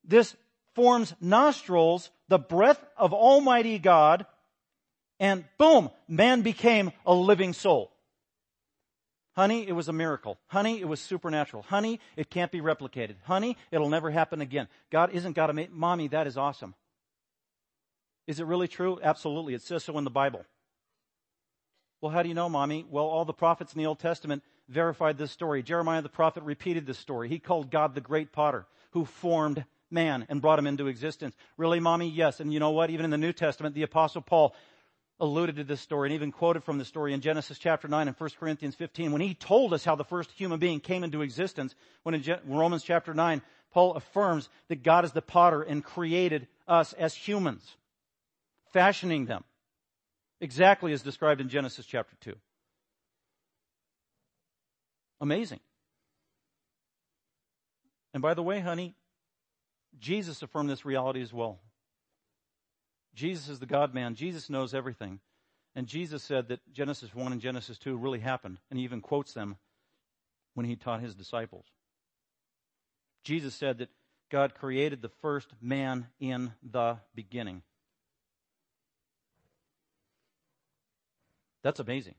[0.03, 0.35] this
[0.75, 4.25] form's nostrils the breath of Almighty God,
[5.21, 7.91] and boom, man became a living soul.
[9.33, 10.37] Honey, it was a miracle.
[10.47, 11.63] Honey, it was supernatural.
[11.63, 13.15] Honey, it can't be replicated.
[13.23, 14.67] Honey, it'll never happen again.
[14.89, 16.73] God isn't God a mommy, that is awesome.
[18.27, 18.99] Is it really true?
[19.01, 19.53] Absolutely.
[19.53, 20.43] It says so in the Bible.
[22.01, 22.83] Well, how do you know, mommy?
[22.89, 25.61] Well, all the prophets in the Old Testament verified this story.
[25.61, 27.29] Jeremiah the prophet repeated this story.
[27.29, 31.35] He called God the great potter who formed man and brought him into existence.
[31.57, 32.09] Really, mommy?
[32.09, 32.39] Yes.
[32.39, 32.89] And you know what?
[32.89, 34.55] Even in the New Testament, the apostle Paul
[35.21, 38.17] alluded to this story and even quoted from the story in Genesis chapter 9 and
[38.17, 41.75] 1 Corinthians 15 when he told us how the first human being came into existence.
[42.03, 43.41] When in Romans chapter 9,
[43.71, 47.77] Paul affirms that God is the potter and created us as humans,
[48.73, 49.43] fashioning them
[50.41, 52.33] exactly as described in Genesis chapter 2.
[55.21, 55.59] Amazing.
[58.13, 58.95] And by the way, honey,
[59.99, 61.59] Jesus affirmed this reality as well.
[63.13, 64.15] Jesus is the God man.
[64.15, 65.19] Jesus knows everything.
[65.75, 68.57] And Jesus said that Genesis 1 and Genesis 2 really happened.
[68.69, 69.57] And he even quotes them
[70.53, 71.65] when he taught his disciples.
[73.23, 73.89] Jesus said that
[74.29, 77.61] God created the first man in the beginning.
[81.63, 82.15] That's amazing.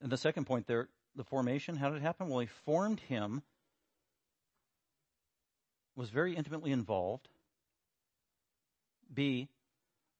[0.00, 2.28] And the second point there, the formation, how did it happen?
[2.28, 3.42] Well, he formed him,
[5.96, 7.28] was very intimately involved.
[9.12, 9.48] B,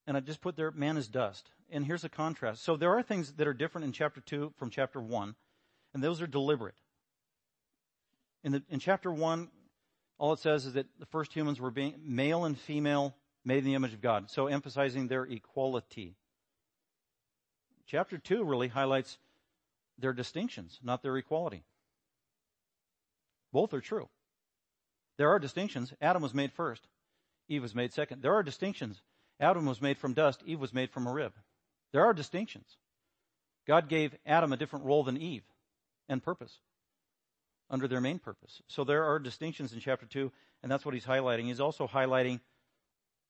[0.07, 1.51] and I just put there, man is dust.
[1.71, 2.65] And here's a contrast.
[2.65, 5.35] So there are things that are different in chapter 2 from chapter 1,
[5.95, 6.77] and those are deliberate.
[8.43, 9.49] In, the, in chapter 1,
[10.19, 13.15] all it says is that the first humans were being male and female
[13.45, 16.17] made in the image of God, so emphasizing their equality.
[17.87, 19.19] Chapter 2 really highlights
[19.99, 21.65] their distinctions, not their equality.
[23.53, 24.09] Both are true.
[25.17, 25.93] There are distinctions.
[26.01, 26.87] Adam was made first.
[27.49, 28.23] Eve was made second.
[28.23, 29.01] There are distinctions.
[29.41, 30.43] Adam was made from dust.
[30.45, 31.33] Eve was made from a rib.
[31.93, 32.77] There are distinctions.
[33.67, 35.45] God gave Adam a different role than Eve
[36.09, 36.59] and purpose
[37.71, 38.63] under their main purpose.
[38.69, 40.33] So there are distinctions in chapter 2,
[40.63, 41.45] and that's what he's highlighting.
[41.45, 42.41] He's also highlighting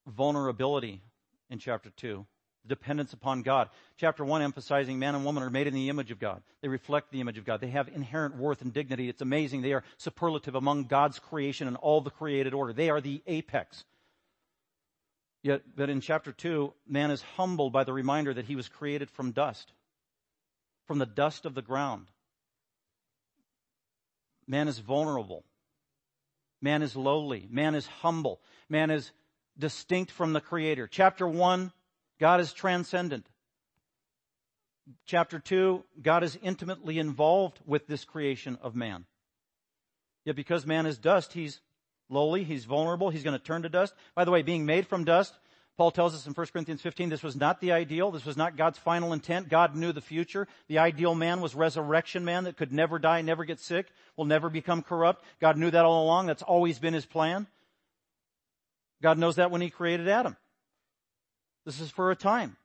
[0.06, 1.02] vulnerability
[1.50, 2.26] in chapter 2
[2.68, 3.70] dependence upon God.
[3.96, 6.42] Chapter 1 emphasizing man and woman are made in the image of God.
[6.60, 7.60] They reflect the image of God.
[7.60, 9.08] They have inherent worth and dignity.
[9.08, 9.62] It's amazing.
[9.62, 12.72] They are superlative among God's creation and all the created order.
[12.72, 13.84] They are the apex.
[15.42, 19.10] Yet, but in chapter 2, man is humbled by the reminder that he was created
[19.10, 19.72] from dust,
[20.86, 22.08] from the dust of the ground.
[24.46, 25.44] Man is vulnerable.
[26.60, 27.46] Man is lowly.
[27.50, 28.40] Man is humble.
[28.68, 29.12] Man is
[29.58, 30.88] distinct from the Creator.
[30.88, 31.72] Chapter 1,
[32.18, 33.26] God is transcendent.
[35.04, 39.04] Chapter 2, God is intimately involved with this creation of man.
[40.24, 41.60] Yet because man is dust, he's
[42.08, 43.94] lowly, he's vulnerable, he's going to turn to dust.
[44.14, 45.34] By the way, being made from dust,
[45.76, 48.10] Paul tells us in 1 Corinthians 15, this was not the ideal.
[48.10, 49.48] This was not God's final intent.
[49.48, 50.48] God knew the future.
[50.66, 53.86] The ideal man was resurrection man that could never die, never get sick,
[54.16, 55.24] will never become corrupt.
[55.40, 56.26] God knew that all along.
[56.26, 57.46] That's always been his plan.
[59.00, 60.36] God knows that when he created Adam.
[61.64, 62.56] This is for a time.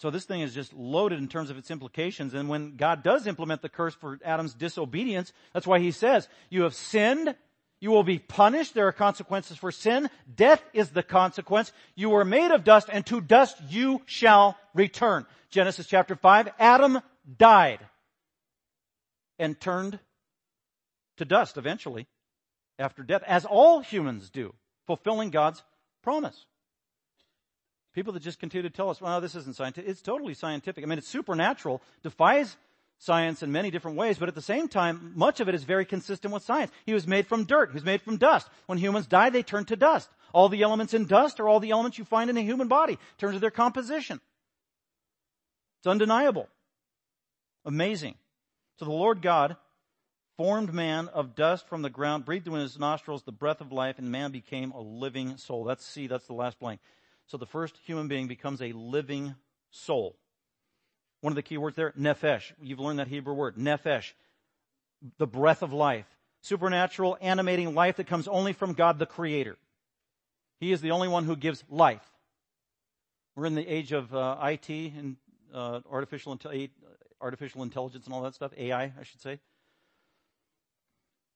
[0.00, 2.32] So this thing is just loaded in terms of its implications.
[2.32, 6.62] And when God does implement the curse for Adam's disobedience, that's why he says, you
[6.62, 7.34] have sinned,
[7.80, 8.72] you will be punished.
[8.72, 10.08] There are consequences for sin.
[10.34, 11.70] Death is the consequence.
[11.96, 15.26] You were made of dust and to dust you shall return.
[15.50, 17.00] Genesis chapter 5, Adam
[17.36, 17.80] died
[19.38, 19.98] and turned
[21.18, 22.06] to dust eventually
[22.78, 24.54] after death, as all humans do,
[24.86, 25.62] fulfilling God's
[26.02, 26.46] promise.
[27.94, 29.90] People that just continue to tell us, well, this isn't scientific.
[29.90, 30.84] It's totally scientific.
[30.84, 32.56] I mean, it's supernatural, defies
[32.98, 35.84] science in many different ways, but at the same time, much of it is very
[35.84, 36.70] consistent with science.
[36.86, 37.70] He was made from dirt.
[37.70, 38.48] He was made from dust.
[38.66, 40.08] When humans die, they turn to dust.
[40.32, 42.92] All the elements in dust are all the elements you find in a human body
[42.92, 44.20] in terms of their composition.
[45.80, 46.46] It's undeniable.
[47.64, 48.14] Amazing.
[48.78, 49.56] So the Lord God
[50.36, 53.98] formed man of dust from the ground, breathed in his nostrils the breath of life,
[53.98, 55.64] and man became a living soul.
[55.64, 56.80] That's C, that's the last blank.
[57.30, 59.36] So the first human being becomes a living
[59.70, 60.16] soul.
[61.20, 62.50] One of the key words there, nephesh.
[62.60, 64.12] You've learned that Hebrew word, nephesh.
[65.18, 66.06] The breath of life.
[66.42, 69.56] Supernatural, animating life that comes only from God the Creator.
[70.58, 72.04] He is the only one who gives life.
[73.36, 75.16] We're in the age of uh, IT and
[75.54, 76.36] uh, artificial,
[77.20, 79.38] artificial intelligence and all that stuff, AI, I should say.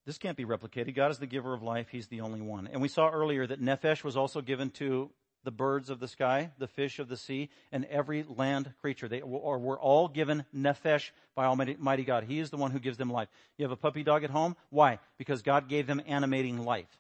[0.07, 0.97] This can't be replicated.
[0.97, 1.87] God is the giver of life.
[1.93, 2.67] He's the only one.
[2.67, 5.11] And we saw earlier that Nephesh was also given to
[5.45, 9.09] the birds of the sky, the fish of the sea, and every land creature.
[9.09, 12.25] They or were all given Nephesh by Almighty God.
[12.25, 13.29] He is the one who gives them life.
[13.57, 14.57] You have a puppy dog at home?
[14.71, 14.99] Why?
[15.19, 16.99] Because God gave them animating life.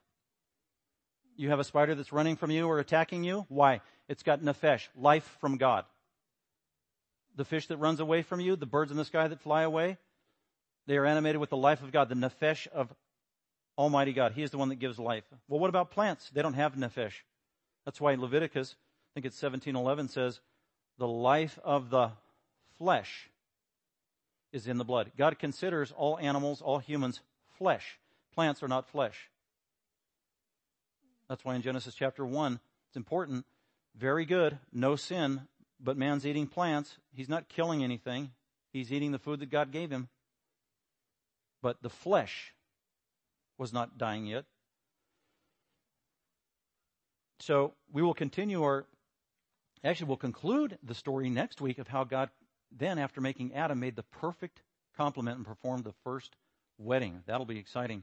[1.36, 3.46] You have a spider that's running from you or attacking you?
[3.48, 3.80] Why?
[4.08, 5.84] It's got Nephesh, life from God.
[7.36, 9.98] The fish that runs away from you, the birds in the sky that fly away,
[10.86, 12.92] they are animated with the life of God, the nephesh of
[13.76, 14.32] Almighty God.
[14.32, 15.24] He is the one that gives life.
[15.48, 16.30] Well, what about plants?
[16.30, 17.14] They don't have nephesh.
[17.84, 20.40] That's why Leviticus, I think it's 1711 says,
[20.98, 22.12] the life of the
[22.78, 23.28] flesh
[24.52, 25.10] is in the blood.
[25.16, 27.20] God considers all animals, all humans,
[27.58, 27.98] flesh.
[28.34, 29.28] Plants are not flesh.
[31.28, 33.44] That's why in Genesis chapter 1, it's important.
[33.96, 34.58] Very good.
[34.72, 35.42] No sin,
[35.80, 36.96] but man's eating plants.
[37.12, 38.30] He's not killing anything.
[38.72, 40.08] He's eating the food that God gave him
[41.64, 42.52] but the flesh
[43.56, 44.44] was not dying yet.
[47.40, 48.86] So we will continue our,
[49.82, 52.30] actually, we'll conclude the story next week of how God
[52.76, 54.62] then, after making Adam, made the perfect
[54.96, 56.34] complement and performed the first
[56.78, 57.22] wedding.
[57.26, 58.02] That'll be exciting.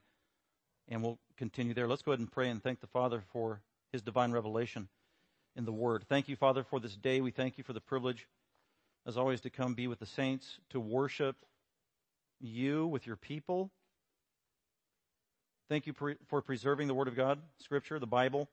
[0.87, 1.87] And we'll continue there.
[1.87, 3.61] Let's go ahead and pray and thank the Father for
[3.91, 4.87] his divine revelation
[5.55, 6.05] in the Word.
[6.07, 7.21] Thank you, Father, for this day.
[7.21, 8.27] We thank you for the privilege,
[9.05, 11.35] as always, to come be with the saints, to worship
[12.39, 13.71] you with your people.
[15.69, 18.49] Thank you for preserving the Word of God, Scripture, the Bible,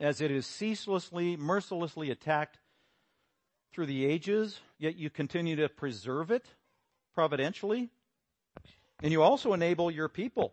[0.00, 2.58] as it is ceaselessly, mercilessly attacked
[3.72, 6.46] through the ages, yet you continue to preserve it
[7.14, 7.90] providentially.
[9.02, 10.52] And you also enable your people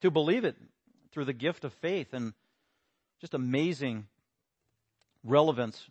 [0.00, 0.56] to believe it
[1.12, 2.32] through the gift of faith and
[3.20, 4.06] just amazing
[5.24, 5.88] relevance,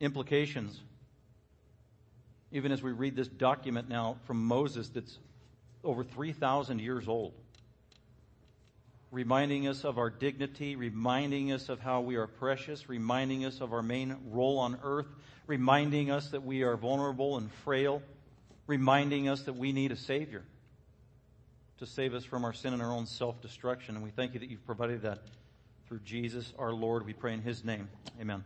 [0.00, 0.80] implications
[2.52, 5.18] even as we read this document now from Moses that's
[5.84, 7.32] over 3,000 years old,
[9.10, 13.72] reminding us of our dignity, reminding us of how we are precious, reminding us of
[13.72, 15.08] our main role on earth,
[15.46, 18.02] reminding us that we are vulnerable and frail,
[18.66, 20.44] reminding us that we need a Savior
[21.78, 23.96] to save us from our sin and our own self destruction.
[23.96, 25.22] And we thank you that you've provided that
[25.88, 27.04] through Jesus our Lord.
[27.04, 27.88] We pray in His name.
[28.20, 28.44] Amen.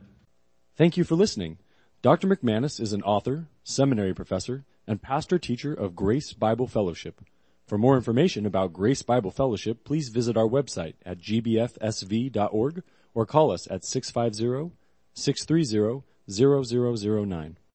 [0.77, 1.59] Thank you for listening.
[2.01, 2.29] Dr.
[2.29, 7.21] McManus is an author, seminary professor, and pastor teacher of Grace Bible Fellowship.
[7.67, 12.83] For more information about Grace Bible Fellowship, please visit our website at gbfsv.org
[13.15, 14.75] or call us at 650
[15.15, 17.57] 630 0009.